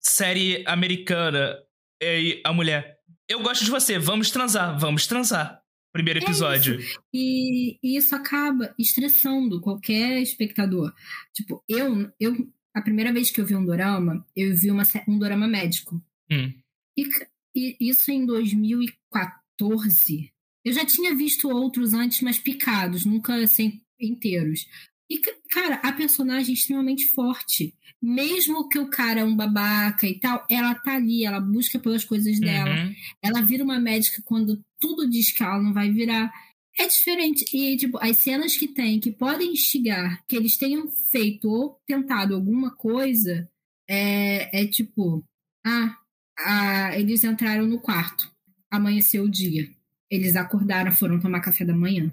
série 0.00 0.64
americana. 0.66 1.56
E 2.02 2.42
a 2.44 2.52
mulher. 2.52 2.98
Eu 3.28 3.40
gosto 3.40 3.64
de 3.64 3.70
você, 3.70 4.00
vamos 4.00 4.32
transar, 4.32 4.76
vamos 4.76 5.06
transar. 5.06 5.62
Primeiro 5.92 6.18
é 6.18 6.22
episódio. 6.24 6.74
É 6.74 6.78
isso. 6.78 7.00
E, 7.14 7.78
e, 7.80 7.96
isso 7.96 8.16
acaba 8.16 8.74
estressando 8.76 9.60
qualquer 9.60 10.20
espectador. 10.20 10.92
Tipo, 11.32 11.62
eu, 11.68 12.10
eu. 12.18 12.34
A 12.74 12.82
primeira 12.82 13.12
vez 13.12 13.30
que 13.30 13.40
eu 13.40 13.46
vi 13.46 13.54
um 13.54 13.64
dorama, 13.64 14.26
eu 14.34 14.56
vi 14.56 14.72
uma, 14.72 14.82
um 15.06 15.16
dorama 15.20 15.46
médico. 15.46 16.02
Hum. 16.28 16.52
E, 16.98 17.76
e 17.80 17.90
isso 17.90 18.10
em 18.10 18.26
2014. 18.26 20.32
Eu 20.64 20.72
já 20.72 20.84
tinha 20.84 21.14
visto 21.14 21.48
outros 21.48 21.94
antes, 21.94 22.20
mas 22.20 22.38
picados, 22.38 23.04
nunca 23.04 23.36
assim, 23.36 23.80
inteiros. 24.00 24.66
E, 25.10 25.18
cara, 25.50 25.76
a 25.76 25.92
personagem 25.92 26.50
é 26.50 26.54
extremamente 26.54 27.06
forte. 27.14 27.74
Mesmo 28.00 28.68
que 28.68 28.78
o 28.78 28.90
cara 28.90 29.20
é 29.20 29.24
um 29.24 29.34
babaca 29.34 30.06
e 30.06 30.18
tal, 30.18 30.46
ela 30.48 30.74
tá 30.74 30.96
ali, 30.96 31.24
ela 31.24 31.40
busca 31.40 31.78
pelas 31.78 32.04
coisas 32.04 32.38
dela. 32.38 32.84
Uhum. 32.84 32.94
Ela 33.22 33.40
vira 33.40 33.64
uma 33.64 33.80
médica 33.80 34.22
quando 34.24 34.62
tudo 34.78 35.08
diz 35.08 35.32
que 35.32 35.42
ela 35.42 35.60
não 35.60 35.72
vai 35.72 35.90
virar. 35.90 36.30
É 36.78 36.86
diferente. 36.86 37.44
E, 37.52 37.76
tipo, 37.76 37.98
as 37.98 38.18
cenas 38.18 38.56
que 38.56 38.68
tem, 38.68 39.00
que 39.00 39.10
podem 39.10 39.52
instigar 39.52 40.22
que 40.28 40.36
eles 40.36 40.56
tenham 40.56 40.88
feito 41.10 41.48
ou 41.48 41.80
tentado 41.86 42.34
alguma 42.34 42.70
coisa, 42.76 43.50
é, 43.88 44.62
é 44.62 44.66
tipo, 44.66 45.24
ah, 45.66 45.96
a, 46.38 46.98
eles 46.98 47.24
entraram 47.24 47.66
no 47.66 47.80
quarto. 47.80 48.30
Amanheceu 48.70 49.24
o 49.24 49.30
dia. 49.30 49.68
Eles 50.10 50.36
acordaram, 50.36 50.92
foram 50.92 51.20
tomar 51.20 51.40
café 51.40 51.64
da 51.64 51.74
manhã. 51.74 52.12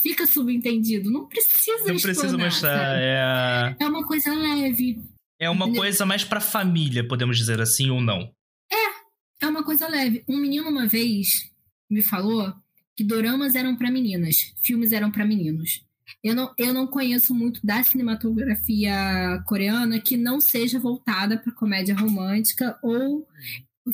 Fica 0.00 0.26
subentendido. 0.26 1.10
Não 1.10 1.26
precisa 1.26 1.92
Não 1.92 1.96
precisa 1.98 2.36
mostrar. 2.36 2.98
É... 2.98 3.76
é 3.78 3.86
uma 3.86 4.06
coisa 4.06 4.34
leve. 4.34 5.02
É 5.40 5.48
uma 5.48 5.64
entendeu? 5.64 5.82
coisa 5.82 6.06
mais 6.06 6.24
pra 6.24 6.40
família, 6.40 7.06
podemos 7.06 7.36
dizer 7.36 7.60
assim, 7.60 7.90
ou 7.90 8.00
não? 8.00 8.32
É, 8.70 9.44
é 9.44 9.46
uma 9.48 9.64
coisa 9.64 9.88
leve. 9.88 10.24
Um 10.28 10.36
menino 10.38 10.68
uma 10.68 10.86
vez 10.86 11.50
me 11.90 12.02
falou 12.02 12.52
que 12.96 13.04
doramas 13.04 13.54
eram 13.54 13.76
para 13.76 13.90
meninas, 13.90 14.54
filmes 14.62 14.92
eram 14.92 15.10
para 15.10 15.24
meninos. 15.24 15.84
Eu 16.22 16.34
não, 16.34 16.52
eu 16.56 16.72
não 16.72 16.86
conheço 16.86 17.34
muito 17.34 17.64
da 17.64 17.82
cinematografia 17.82 19.42
coreana 19.46 20.00
que 20.00 20.16
não 20.16 20.40
seja 20.40 20.78
voltada 20.78 21.38
para 21.38 21.52
comédia 21.52 21.94
romântica 21.94 22.78
ou 22.82 23.26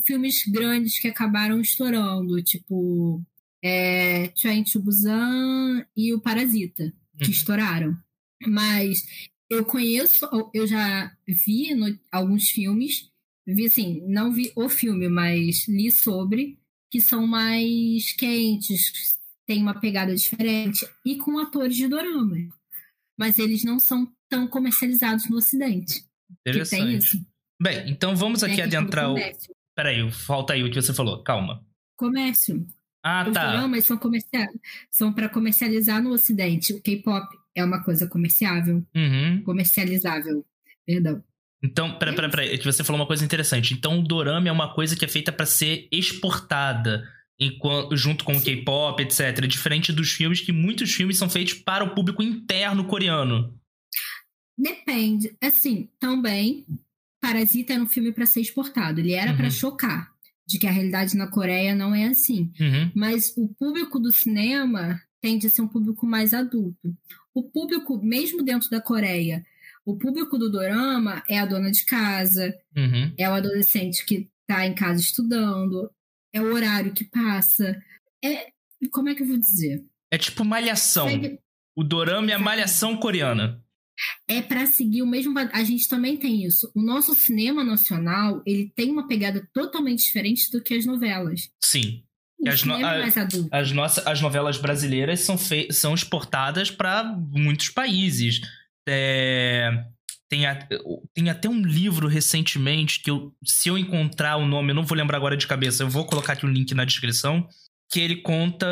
filmes 0.05 0.45
grandes 0.45 0.99
que 0.99 1.07
acabaram 1.07 1.59
estourando, 1.59 2.41
tipo 2.43 3.23
é, 3.63 4.27
Train 4.29 4.63
to 4.63 4.81
Busan 4.81 5.85
e 5.95 6.13
o 6.13 6.21
Parasita, 6.21 6.93
que 7.17 7.25
uhum. 7.25 7.31
estouraram. 7.31 7.97
Mas 8.45 9.05
eu 9.49 9.65
conheço, 9.65 10.27
eu 10.53 10.67
já 10.67 11.11
vi 11.27 11.73
no, 11.73 11.97
alguns 12.11 12.49
filmes, 12.49 13.09
vi 13.45 13.65
assim, 13.65 14.01
não 14.07 14.31
vi 14.31 14.51
o 14.55 14.69
filme, 14.69 15.09
mas 15.09 15.67
li 15.67 15.91
sobre, 15.91 16.59
que 16.91 17.01
são 17.01 17.25
mais 17.25 18.11
quentes, 18.11 19.18
tem 19.49 19.63
uma 19.63 19.79
pegada 19.79 20.15
diferente 20.15 20.87
e 21.03 21.15
com 21.15 21.39
atores 21.39 21.75
de 21.75 21.87
dorama. 21.87 22.35
Mas 23.17 23.39
eles 23.39 23.63
não 23.63 23.79
são 23.79 24.07
tão 24.29 24.47
comercializados 24.47 25.27
no 25.27 25.37
Ocidente. 25.37 26.05
Interessante. 26.45 26.79
Que 26.79 26.85
tem 26.85 26.95
isso. 26.95 27.25
Bem, 27.59 27.89
então 27.89 28.15
vamos 28.15 28.43
aqui 28.43 28.61
adentrar 28.61 29.11
o. 29.11 29.15
Peraí, 29.75 30.11
falta 30.11 30.53
aí 30.53 30.63
o 30.63 30.69
que 30.69 30.79
você 30.79 30.93
falou, 30.93 31.23
calma. 31.23 31.65
Comércio. 31.97 32.63
Ah, 33.03 33.25
Os 33.27 33.33
tá. 33.33 33.51
doramas 33.51 33.85
são, 33.85 33.97
comercial... 33.97 34.45
são 34.91 35.11
para 35.11 35.27
comercializar 35.27 35.99
no 35.99 36.11
Ocidente. 36.11 36.73
O 36.73 36.81
K-pop 36.81 37.25
é 37.55 37.63
uma 37.63 37.83
coisa 37.83 38.07
comerciável. 38.07 38.85
Uhum. 38.95 39.41
Comercializável. 39.43 40.45
Perdão. 40.85 41.23
Então, 41.63 41.97
peraí, 41.97 42.13
peraí, 42.13 42.29
peraí. 42.29 42.57
Você 42.63 42.83
falou 42.83 43.01
uma 43.01 43.07
coisa 43.07 43.25
interessante. 43.25 43.73
Então, 43.73 43.99
o 43.99 44.03
dorama 44.03 44.47
é 44.47 44.51
uma 44.51 44.75
coisa 44.75 44.95
que 44.95 45.03
é 45.03 45.07
feita 45.07 45.31
para 45.31 45.47
ser 45.47 45.87
exportada 45.91 47.03
enquanto, 47.39 47.95
junto 47.95 48.23
com 48.25 48.33
o 48.33 48.41
K-pop, 48.41 49.01
etc. 49.01 49.45
Diferente 49.47 49.93
dos 49.93 50.11
filmes, 50.11 50.41
que 50.41 50.51
muitos 50.51 50.93
filmes 50.93 51.17
são 51.17 51.29
feitos 51.29 51.53
para 51.53 51.83
o 51.83 51.95
público 51.95 52.21
interno 52.21 52.85
coreano. 52.85 53.57
Depende. 54.57 55.35
Assim, 55.41 55.89
também, 55.99 56.65
Parasita 57.21 57.73
era 57.73 57.81
um 57.83 57.87
filme 57.87 58.11
para 58.11 58.25
ser 58.25 58.41
exportado. 58.41 58.99
Ele 58.99 59.13
era 59.13 59.31
Uhum. 59.31 59.37
para 59.37 59.49
chocar 59.49 60.11
de 60.47 60.57
que 60.57 60.67
a 60.67 60.71
realidade 60.71 61.15
na 61.15 61.27
Coreia 61.27 61.75
não 61.75 61.93
é 61.93 62.05
assim. 62.07 62.51
Uhum. 62.59 62.91
Mas 62.95 63.33
o 63.37 63.47
público 63.57 63.99
do 63.99 64.11
cinema 64.11 64.99
tende 65.21 65.47
a 65.47 65.49
ser 65.49 65.61
um 65.61 65.67
público 65.67 66.05
mais 66.05 66.33
adulto. 66.33 66.93
O 67.33 67.43
público, 67.43 68.03
mesmo 68.03 68.43
dentro 68.43 68.69
da 68.69 68.81
Coreia, 68.81 69.45
o 69.85 69.97
público 69.97 70.37
do 70.37 70.49
dorama 70.51 71.23
é 71.29 71.39
a 71.39 71.45
dona 71.45 71.71
de 71.71 71.85
casa, 71.85 72.53
Uhum. 72.75 73.13
é 73.17 73.29
o 73.29 73.33
adolescente 73.33 74.03
que 74.05 74.29
está 74.41 74.65
em 74.65 74.73
casa 74.73 74.99
estudando, 74.99 75.89
é 76.33 76.41
o 76.41 76.53
horário 76.53 76.93
que 76.93 77.03
passa. 77.05 77.81
É, 78.23 78.47
como 78.91 79.09
é 79.09 79.15
que 79.15 79.23
eu 79.23 79.27
vou 79.27 79.37
dizer? 79.37 79.83
É 80.11 80.17
tipo 80.17 80.43
malhação. 80.45 81.07
Segue- 81.07 81.39
O 81.75 81.83
dorama 81.83 82.31
é 82.31 82.33
a 82.33 82.39
malhação 82.39 82.97
coreana. 82.97 83.63
é 84.27 84.41
para 84.41 84.65
seguir 84.65 85.01
o 85.01 85.07
mesmo. 85.07 85.37
A 85.37 85.63
gente 85.63 85.87
também 85.87 86.15
tem 86.17 86.43
isso. 86.45 86.71
O 86.75 86.81
nosso 86.81 87.13
cinema 87.15 87.63
nacional 87.63 88.41
ele 88.45 88.71
tem 88.75 88.91
uma 88.91 89.07
pegada 89.07 89.47
totalmente 89.53 90.03
diferente 90.03 90.49
do 90.51 90.61
que 90.63 90.73
as 90.73 90.85
novelas. 90.85 91.49
Sim. 91.63 92.03
As 92.47 92.63
no- 92.63 92.75
é. 92.75 93.03
As, 93.51 93.71
nossas, 93.73 94.07
as 94.07 94.21
novelas 94.21 94.57
brasileiras 94.57 95.19
são, 95.21 95.37
fei- 95.37 95.69
são 95.73 95.93
exportadas 95.93 96.71
para 96.71 97.03
muitos 97.03 97.69
países. 97.69 98.39
É, 98.87 99.85
tem, 100.29 100.45
a- 100.45 100.67
tem 101.13 101.29
até 101.29 101.49
um 101.49 101.61
livro 101.61 102.07
recentemente 102.07 103.01
que 103.01 103.09
eu, 103.09 103.33
se 103.43 103.67
eu 103.69 103.77
encontrar 103.77 104.37
o 104.37 104.45
nome, 104.45 104.71
eu 104.71 104.75
não 104.75 104.85
vou 104.85 104.97
lembrar 104.97 105.17
agora 105.17 105.35
de 105.35 105.47
cabeça, 105.47 105.83
eu 105.83 105.89
vou 105.89 106.05
colocar 106.05 106.33
aqui 106.33 106.45
o 106.45 106.49
link 106.49 106.73
na 106.73 106.85
descrição. 106.85 107.47
Que 107.91 107.99
ele 107.99 108.17
conta 108.17 108.67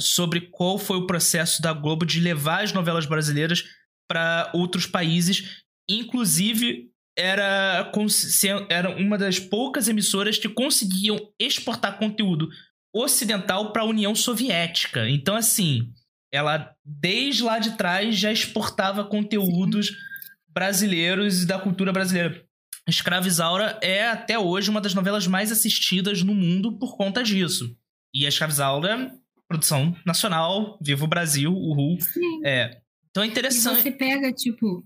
sobre 0.00 0.40
qual 0.40 0.78
foi 0.78 0.96
o 0.96 1.06
processo 1.06 1.62
da 1.62 1.72
Globo 1.72 2.04
de 2.04 2.18
levar 2.18 2.64
as 2.64 2.72
novelas 2.72 3.06
brasileiras 3.06 3.62
para 4.08 4.50
outros 4.52 4.84
países. 4.84 5.62
Inclusive, 5.88 6.90
era, 7.16 7.88
era 8.68 8.90
uma 8.96 9.16
das 9.16 9.38
poucas 9.38 9.86
emissoras 9.86 10.38
que 10.38 10.48
conseguiam 10.48 11.16
exportar 11.40 11.98
conteúdo 11.98 12.48
ocidental 12.92 13.72
para 13.72 13.82
a 13.82 13.86
União 13.86 14.14
Soviética. 14.14 15.08
Então, 15.08 15.36
assim, 15.36 15.92
ela 16.32 16.74
desde 16.84 17.44
lá 17.44 17.58
de 17.58 17.76
trás 17.76 18.18
já 18.18 18.32
exportava 18.32 19.04
conteúdos 19.04 19.92
brasileiros 20.60 21.42
e 21.42 21.46
da 21.46 21.58
cultura 21.58 21.92
brasileira. 21.92 22.42
Escravizaura 22.88 23.78
é 23.82 24.08
até 24.08 24.38
hoje 24.38 24.70
uma 24.70 24.80
das 24.80 24.94
novelas 24.94 25.26
mais 25.26 25.52
assistidas 25.52 26.22
no 26.22 26.34
mundo 26.34 26.78
por 26.78 26.96
conta 26.96 27.22
disso. 27.22 27.76
E 28.14 28.24
a 28.24 28.28
Escravizaura, 28.30 29.12
produção 29.46 29.94
nacional, 30.06 30.78
Viva 30.80 31.04
o 31.04 31.08
Brasil, 31.08 31.52
uhul. 31.52 32.00
Sim. 32.00 32.40
É. 32.42 32.80
Então 33.10 33.22
é 33.22 33.26
E 33.26 33.30
interessante. 33.30 33.82
você 33.82 33.90
pega, 33.90 34.32
tipo, 34.32 34.82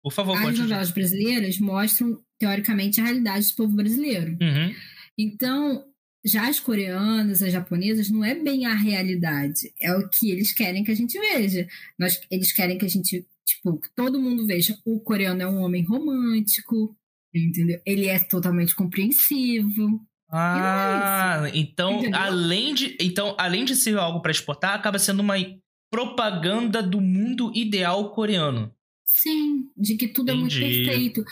Por 0.00 0.12
favor, 0.12 0.34
as 0.36 0.42
continue. 0.42 0.62
novelas 0.62 0.90
brasileiras 0.92 1.58
mostram, 1.58 2.16
teoricamente, 2.38 3.00
a 3.00 3.04
realidade 3.04 3.48
do 3.48 3.54
povo 3.56 3.74
brasileiro. 3.74 4.38
Uhum. 4.40 4.74
Então, 5.18 5.84
já 6.24 6.48
as 6.48 6.60
coreanas, 6.60 7.42
as 7.42 7.52
japonesas, 7.52 8.10
não 8.10 8.24
é 8.24 8.34
bem 8.34 8.64
a 8.66 8.74
realidade. 8.74 9.72
É 9.80 9.92
o 9.92 10.08
que 10.08 10.30
eles 10.30 10.52
querem 10.52 10.84
que 10.84 10.90
a 10.92 10.94
gente 10.94 11.18
veja. 11.18 11.66
Nós, 11.98 12.20
eles 12.30 12.52
querem 12.52 12.78
que 12.78 12.84
a 12.84 12.88
gente, 12.88 13.26
tipo, 13.54 13.78
que 13.78 13.88
todo 13.94 14.20
mundo 14.20 14.46
veja. 14.46 14.76
O 14.84 15.00
coreano 15.00 15.42
é 15.42 15.46
um 15.46 15.60
homem 15.62 15.84
romântico, 15.84 16.96
entendeu? 17.34 17.80
Ele 17.84 18.06
é 18.06 18.18
totalmente 18.18 18.74
compreensivo. 18.74 20.00
Ah, 20.32 21.50
então 21.52 21.98
Entendeu? 21.98 22.20
além 22.20 22.72
de 22.72 22.96
então 23.00 23.34
além 23.36 23.64
de 23.64 23.74
ser 23.74 23.98
algo 23.98 24.20
para 24.22 24.30
exportar, 24.30 24.74
acaba 24.74 24.98
sendo 24.98 25.20
uma 25.20 25.34
propaganda 25.90 26.80
do 26.82 27.00
mundo 27.00 27.50
ideal 27.54 28.12
coreano. 28.12 28.72
Sim, 29.04 29.68
de 29.76 29.96
que 29.96 30.06
tudo 30.06 30.30
é 30.30 30.34
muito 30.34 30.56
Entendi. 30.56 30.84
perfeito. 30.84 31.24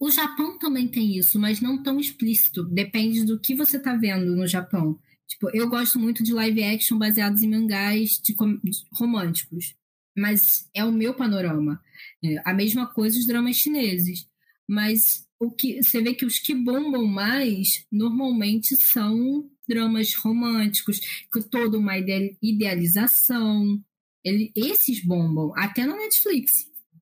O 0.00 0.10
Japão 0.10 0.58
também 0.58 0.88
tem 0.88 1.16
isso, 1.16 1.38
mas 1.38 1.60
não 1.60 1.80
tão 1.80 2.00
explícito. 2.00 2.64
Depende 2.64 3.24
do 3.24 3.38
que 3.38 3.54
você 3.54 3.78
tá 3.78 3.94
vendo 3.94 4.34
no 4.34 4.46
Japão. 4.48 4.98
Tipo, 5.28 5.48
eu 5.54 5.68
gosto 5.68 5.96
muito 5.98 6.24
de 6.24 6.32
live 6.34 6.64
action 6.64 6.98
baseados 6.98 7.42
em 7.42 7.48
mangás 7.48 8.18
de 8.20 8.34
de 8.34 8.72
românticos. 8.92 9.76
Mas 10.20 10.68
é 10.74 10.84
o 10.84 10.92
meu 10.92 11.14
panorama. 11.14 11.80
É, 12.24 12.36
a 12.44 12.52
mesma 12.52 12.86
coisa 12.86 13.18
os 13.18 13.26
dramas 13.26 13.56
chineses. 13.56 14.26
Mas 14.68 15.26
o 15.38 15.50
que 15.50 15.82
você 15.82 16.02
vê 16.02 16.12
que 16.14 16.26
os 16.26 16.38
que 16.38 16.54
bombam 16.54 17.06
mais 17.06 17.86
normalmente 17.90 18.76
são 18.76 19.48
dramas 19.68 20.14
românticos, 20.14 21.00
com 21.32 21.40
toda 21.40 21.78
uma 21.78 21.96
ide- 21.96 22.36
idealização. 22.42 23.80
Ele, 24.24 24.52
esses 24.54 25.02
bombam, 25.04 25.52
até 25.56 25.86
na 25.86 25.96
Netflix. 25.96 26.52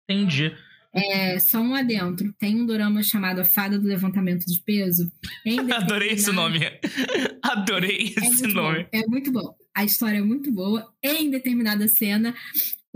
Entendi. 0.09 0.53
É, 0.95 1.39
só 1.39 1.61
um 1.61 1.75
adentro. 1.75 2.33
Tem 2.39 2.55
um 2.57 2.65
dorama 2.65 3.03
chamado 3.03 3.41
A 3.41 3.45
Fada 3.45 3.79
do 3.79 3.87
Levantamento 3.87 4.45
de 4.47 4.61
Peso. 4.63 5.11
Em 5.45 5.59
Adorei 5.73 6.11
esse 6.11 6.31
nome. 6.33 6.61
Adorei 7.43 8.15
É 8.17 8.21
esse 8.21 8.43
muito 8.43 8.55
nome. 8.55 8.83
bom. 8.85 8.89
É 8.93 9.07
muito 9.07 9.33
bom. 9.33 9.55
A 9.75 9.85
história 9.85 10.19
é 10.19 10.23
muito 10.23 10.51
boa. 10.53 10.93
Em 11.03 11.31
determinada 11.31 11.87
cena, 11.89 12.35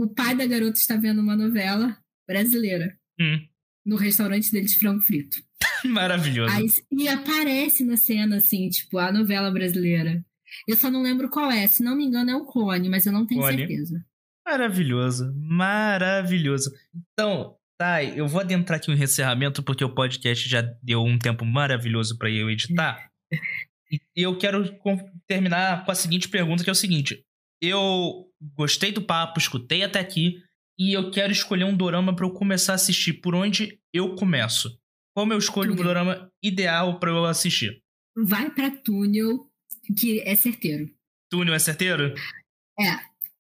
o 0.03 0.15
pai 0.15 0.37
da 0.37 0.47
garota 0.47 0.79
está 0.79 0.97
vendo 0.97 1.21
uma 1.21 1.37
novela 1.37 1.97
brasileira 2.27 2.97
Hum, 3.21 3.47
no 3.85 3.97
restaurante 3.97 4.51
dele 4.51 4.67
de 4.67 4.79
frango 4.79 5.03
frito. 5.03 5.37
maravilhoso. 5.85 6.53
Aí, 6.53 6.67
e 6.91 7.09
aparece 7.09 7.85
na 7.85 7.97
cena, 7.97 8.37
assim, 8.37 8.69
tipo, 8.69 8.99
a 8.99 9.13
novela 9.13 9.51
brasileira. 9.51 10.25
Eu 10.67 10.77
só 10.77 10.91
não 10.91 11.03
lembro 11.03 11.29
qual 11.29 11.51
é. 11.51 11.67
Se 11.67 11.83
não 11.83 11.97
me 11.97 12.05
engano, 12.05 12.31
é 12.31 12.37
o 12.37 12.45
Clone, 12.45 12.89
mas 12.89 13.07
eu 13.07 13.13
não 13.13 13.27
tenho 13.27 13.43
certeza. 13.43 14.05
Maravilhoso. 14.47 15.33
Maravilhoso. 15.37 16.71
Então, 17.13 17.57
tá, 17.79 18.03
eu 18.03 18.27
vou 18.27 18.41
adentrar 18.41 18.79
aqui 18.79 18.89
no 18.89 19.03
encerramento 19.03 19.63
porque 19.63 19.85
o 19.85 19.95
podcast 19.95 20.49
já 20.49 20.63
deu 20.83 21.03
um 21.03 21.19
tempo 21.19 21.45
maravilhoso 21.45 22.19
para 22.19 22.31
eu 22.31 22.51
editar. 22.51 23.11
E 24.17 24.23
eu 24.23 24.39
quero 24.39 24.65
terminar 25.27 25.85
com 25.85 25.91
a 25.91 25.95
seguinte 25.95 26.27
pergunta, 26.27 26.65
que 26.65 26.71
é 26.71 26.73
o 26.73 26.75
seguinte: 26.75 27.23
eu 27.63 28.29
gostei 28.57 28.91
do 28.91 29.01
papo, 29.01 29.39
escutei 29.39 29.85
até 29.85 30.01
aqui 30.01 30.43
e 30.77 30.93
eu 30.93 31.13
quero 31.13 31.33
escolher 31.33 31.65
um 31.65 31.77
dorama 31.77 32.15
para 32.15 32.27
eu 32.27 32.33
começar 32.33 32.73
a 32.73 32.75
assistir. 32.75 33.15
Por 33.15 33.37
onde 33.37 33.79
eu 33.93 34.17
começo? 34.17 34.77
Como 35.15 35.33
eu 35.33 35.39
escolho 35.39 35.73
o 35.73 35.77
Túnel. 35.77 35.95
dorama 35.95 36.33
ideal 36.43 36.99
para 36.99 37.11
eu 37.11 37.25
assistir? 37.25 37.81
Vai 38.17 38.51
pra 38.51 38.71
Túnel, 38.71 39.49
que 39.97 40.21
é 40.21 40.35
certeiro. 40.35 40.91
Túnel 41.31 41.55
é 41.55 41.59
certeiro? 41.59 42.15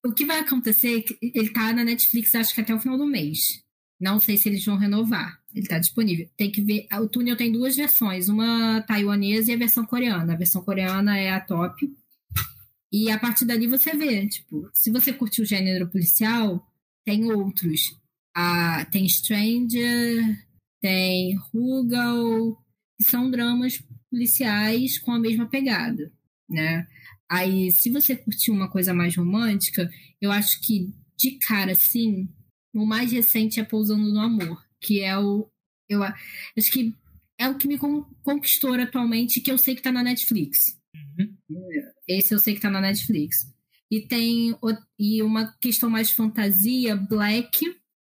O 0.04 0.12
que 0.12 0.24
vai 0.24 0.38
acontecer 0.38 0.98
é 0.98 1.02
que 1.02 1.18
ele 1.20 1.50
tá 1.50 1.72
na 1.72 1.84
Netflix, 1.84 2.34
acho 2.34 2.54
que 2.54 2.60
até 2.60 2.74
o 2.74 2.80
final 2.80 2.96
do 2.96 3.06
mês. 3.06 3.62
Não 4.00 4.20
sei 4.20 4.36
se 4.36 4.48
eles 4.48 4.64
vão 4.64 4.76
renovar. 4.76 5.40
Ele 5.54 5.66
tá 5.66 5.78
disponível. 5.78 6.28
Tem 6.36 6.50
que 6.50 6.60
ver. 6.60 6.86
O 7.00 7.08
túnel 7.08 7.36
tem 7.36 7.52
duas 7.52 7.76
versões, 7.76 8.28
uma 8.28 8.82
taiwanesa 8.82 9.50
e 9.50 9.54
a 9.54 9.58
versão 9.58 9.86
coreana. 9.86 10.32
A 10.32 10.36
versão 10.36 10.62
coreana 10.62 11.18
é 11.18 11.30
a 11.30 11.40
top. 11.40 11.88
E 12.92 13.10
a 13.10 13.18
partir 13.18 13.44
dali 13.46 13.66
você 13.66 13.96
vê, 13.96 14.26
tipo, 14.28 14.68
se 14.74 14.90
você 14.90 15.12
curtiu 15.12 15.44
o 15.44 15.46
gênero 15.46 15.88
policial, 15.88 16.66
tem 17.04 17.24
outros. 17.32 17.98
Ah, 18.36 18.84
tem 18.90 19.08
Stranger, 19.08 20.46
tem 20.80 21.36
Rugal, 21.36 22.56
que 22.98 23.04
são 23.04 23.30
dramas 23.30 23.82
policiais 24.10 24.98
com 24.98 25.12
a 25.12 25.18
mesma 25.18 25.46
pegada, 25.48 26.12
né? 26.48 26.86
Aí, 27.30 27.70
se 27.70 27.88
você 27.90 28.14
curtiu 28.14 28.52
uma 28.52 28.70
coisa 28.70 28.92
mais 28.92 29.16
romântica, 29.16 29.90
eu 30.20 30.30
acho 30.30 30.60
que, 30.60 30.92
de 31.16 31.38
cara, 31.38 31.72
assim, 31.72 32.28
o 32.74 32.84
mais 32.84 33.10
recente 33.10 33.58
é 33.58 33.64
Pousando 33.64 34.12
no 34.12 34.20
Amor, 34.20 34.62
que 34.80 35.00
é 35.00 35.16
o. 35.18 35.48
Eu 35.88 36.02
acho 36.02 36.70
que 36.70 36.94
é 37.38 37.48
o 37.48 37.56
que 37.56 37.66
me 37.66 37.78
con- 37.78 38.04
conquistou 38.22 38.74
atualmente, 38.74 39.40
que 39.40 39.50
eu 39.50 39.56
sei 39.58 39.74
que 39.74 39.82
tá 39.82 39.90
na 39.90 40.02
Netflix. 40.02 40.78
Uhum. 41.18 41.36
Esse 42.18 42.34
eu 42.34 42.38
sei 42.38 42.54
que 42.54 42.60
tá 42.60 42.70
na 42.70 42.80
Netflix. 42.80 43.50
E 43.90 44.00
tem 44.00 44.56
e 44.98 45.22
uma 45.22 45.52
questão 45.60 45.90
mais 45.90 46.10
fantasia, 46.10 46.96
Black 46.96 47.60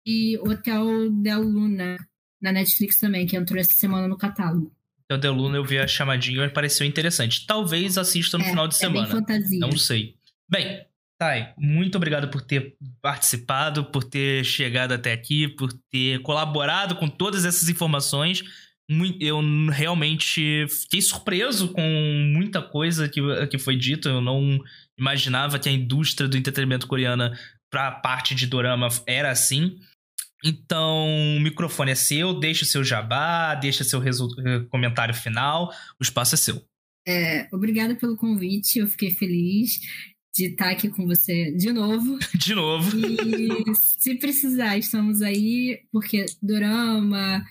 e 0.05 0.37
Hotel 0.39 1.09
Del 1.11 1.41
Luna 1.41 1.97
na 2.41 2.51
Netflix 2.51 2.99
também, 2.99 3.25
que 3.25 3.35
entrou 3.35 3.59
essa 3.59 3.73
semana 3.73 4.07
no 4.07 4.17
catálogo. 4.17 4.71
Então, 5.05 5.19
The 5.19 5.29
Luna 5.29 5.57
eu 5.57 5.65
vi 5.65 5.77
a 5.77 5.87
chamadinha 5.87 6.45
e 6.45 6.49
pareceu 6.49 6.87
interessante. 6.87 7.45
Talvez 7.45 7.97
assista 7.97 8.37
no 8.37 8.45
é, 8.45 8.49
final 8.49 8.67
de 8.67 8.75
é 8.75 8.77
semana. 8.77 9.07
bem 9.07 9.11
fantasia. 9.11 9.59
Não 9.59 9.75
sei. 9.75 10.15
Bem, 10.49 10.85
Thay, 11.21 11.53
muito 11.55 11.97
obrigado 11.97 12.29
por 12.29 12.41
ter 12.41 12.75
participado, 12.99 13.85
por 13.85 14.03
ter 14.03 14.43
chegado 14.43 14.93
até 14.93 15.13
aqui, 15.13 15.47
por 15.47 15.71
ter 15.91 16.19
colaborado 16.23 16.95
com 16.95 17.07
todas 17.07 17.45
essas 17.45 17.69
informações. 17.69 18.43
Eu 19.19 19.39
realmente 19.69 20.67
fiquei 20.67 21.01
surpreso 21.01 21.69
com 21.69 21.81
muita 22.33 22.61
coisa 22.61 23.07
que, 23.07 23.21
que 23.47 23.57
foi 23.57 23.75
dito. 23.75 24.09
Eu 24.09 24.21
não 24.21 24.59
imaginava 24.97 25.59
que 25.59 25.69
a 25.69 25.71
indústria 25.71 26.27
do 26.27 26.37
entretenimento 26.37 26.87
coreana 26.87 27.37
pra 27.71 27.91
parte 27.91 28.35
de 28.35 28.45
dorama 28.45 28.87
era 29.07 29.31
assim. 29.31 29.79
Então, 30.43 31.37
o 31.37 31.39
microfone 31.39 31.91
é 31.91 31.95
seu, 31.95 32.33
deixa 32.33 32.63
o 32.63 32.67
seu 32.67 32.83
jabá, 32.83 33.55
deixa 33.55 33.83
seu 33.83 34.01
comentário 34.69 35.13
final, 35.13 35.71
o 35.99 36.03
espaço 36.03 36.35
é 36.35 36.37
seu. 36.37 36.63
É, 37.07 37.47
obrigada 37.51 37.95
pelo 37.95 38.17
convite, 38.17 38.79
eu 38.79 38.87
fiquei 38.87 39.11
feliz 39.11 39.79
de 40.33 40.45
estar 40.45 40.69
aqui 40.69 40.89
com 40.89 41.05
você 41.05 41.51
de 41.51 41.71
novo. 41.71 42.17
De 42.35 42.55
novo. 42.55 42.97
E 42.97 43.75
se 43.75 44.15
precisar, 44.15 44.77
estamos 44.77 45.21
aí, 45.21 45.81
porque 45.91 46.25
dorama 46.41 47.45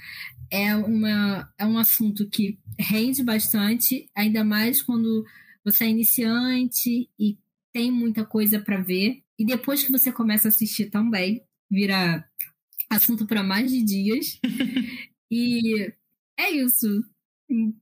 é, 0.50 0.74
uma, 0.74 1.52
é 1.58 1.64
um 1.64 1.78
assunto 1.78 2.28
que 2.28 2.58
rende 2.78 3.22
bastante, 3.22 4.10
ainda 4.14 4.44
mais 4.44 4.82
quando 4.82 5.24
você 5.64 5.84
é 5.84 5.88
iniciante 5.88 7.08
e 7.18 7.38
tem 7.72 7.90
muita 7.90 8.24
coisa 8.24 8.58
para 8.58 8.80
ver. 8.80 9.22
E 9.38 9.44
depois 9.44 9.82
que 9.82 9.92
você 9.92 10.10
começa 10.10 10.48
a 10.48 10.50
assistir 10.50 10.86
também, 10.86 11.42
vira 11.70 12.24
assunto 12.90 13.26
para 13.26 13.42
mais 13.42 13.70
de 13.70 13.82
dias. 13.82 14.38
e 15.30 15.92
é 16.38 16.50
isso. 16.50 17.02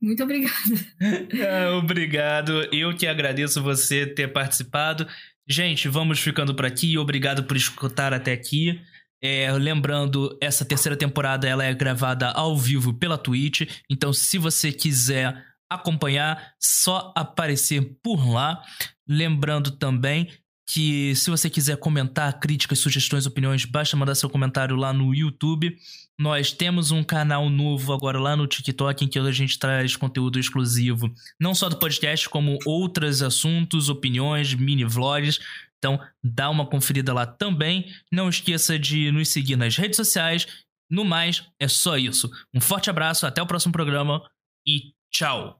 Muito 0.01 0.23
obrigada. 0.23 0.55
Obrigado. 1.77 2.67
Eu 2.73 2.95
que 2.95 3.05
agradeço 3.05 3.61
você 3.61 4.07
ter 4.07 4.27
participado. 4.29 5.07
Gente, 5.47 5.87
vamos 5.87 6.19
ficando 6.19 6.55
por 6.55 6.65
aqui. 6.65 6.97
Obrigado 6.97 7.43
por 7.43 7.55
escutar 7.55 8.11
até 8.11 8.31
aqui. 8.33 8.81
É, 9.21 9.51
lembrando, 9.51 10.37
essa 10.41 10.63
terceira 10.63 10.97
temporada 10.97 11.47
ela 11.47 11.63
é 11.63 11.73
gravada 11.73 12.29
ao 12.31 12.57
vivo 12.57 12.93
pela 12.93 13.17
Twitch. 13.17 13.61
Então, 13.89 14.13
se 14.13 14.37
você 14.37 14.71
quiser 14.71 15.43
acompanhar, 15.69 16.53
só 16.59 17.13
aparecer 17.15 17.97
por 18.01 18.27
lá. 18.27 18.61
Lembrando 19.07 19.71
também 19.71 20.29
que 20.71 21.15
se 21.15 21.29
você 21.29 21.49
quiser 21.49 21.77
comentar 21.77 22.39
críticas, 22.39 22.79
sugestões, 22.79 23.25
opiniões, 23.25 23.65
basta 23.65 23.97
mandar 23.97 24.15
seu 24.15 24.29
comentário 24.29 24.75
lá 24.75 24.93
no 24.93 25.13
YouTube. 25.13 25.75
Nós 26.19 26.51
temos 26.51 26.91
um 26.91 27.03
canal 27.03 27.49
novo 27.49 27.93
agora 27.93 28.19
lá 28.19 28.35
no 28.35 28.45
TikTok 28.45 29.05
em 29.05 29.07
que 29.07 29.17
a 29.17 29.31
gente 29.31 29.57
traz 29.57 29.95
conteúdo 29.95 30.37
exclusivo, 30.37 31.11
não 31.39 31.55
só 31.55 31.69
do 31.69 31.79
podcast, 31.79 32.27
como 32.29 32.59
outros 32.65 33.23
assuntos, 33.23 33.89
opiniões, 33.89 34.53
mini 34.53 34.83
vlogs. 34.83 35.39
Então, 35.79 35.99
dá 36.23 36.49
uma 36.49 36.65
conferida 36.65 37.13
lá 37.13 37.25
também. 37.25 37.91
Não 38.11 38.29
esqueça 38.29 38.77
de 38.77 39.11
nos 39.11 39.29
seguir 39.29 39.55
nas 39.55 39.75
redes 39.77 39.95
sociais. 39.95 40.45
No 40.89 41.05
mais, 41.05 41.43
é 41.59 41.67
só 41.67 41.97
isso. 41.97 42.29
Um 42.53 42.61
forte 42.61 42.89
abraço, 42.89 43.25
até 43.25 43.41
o 43.41 43.47
próximo 43.47 43.71
programa 43.71 44.21
e 44.67 44.93
tchau! 45.11 45.59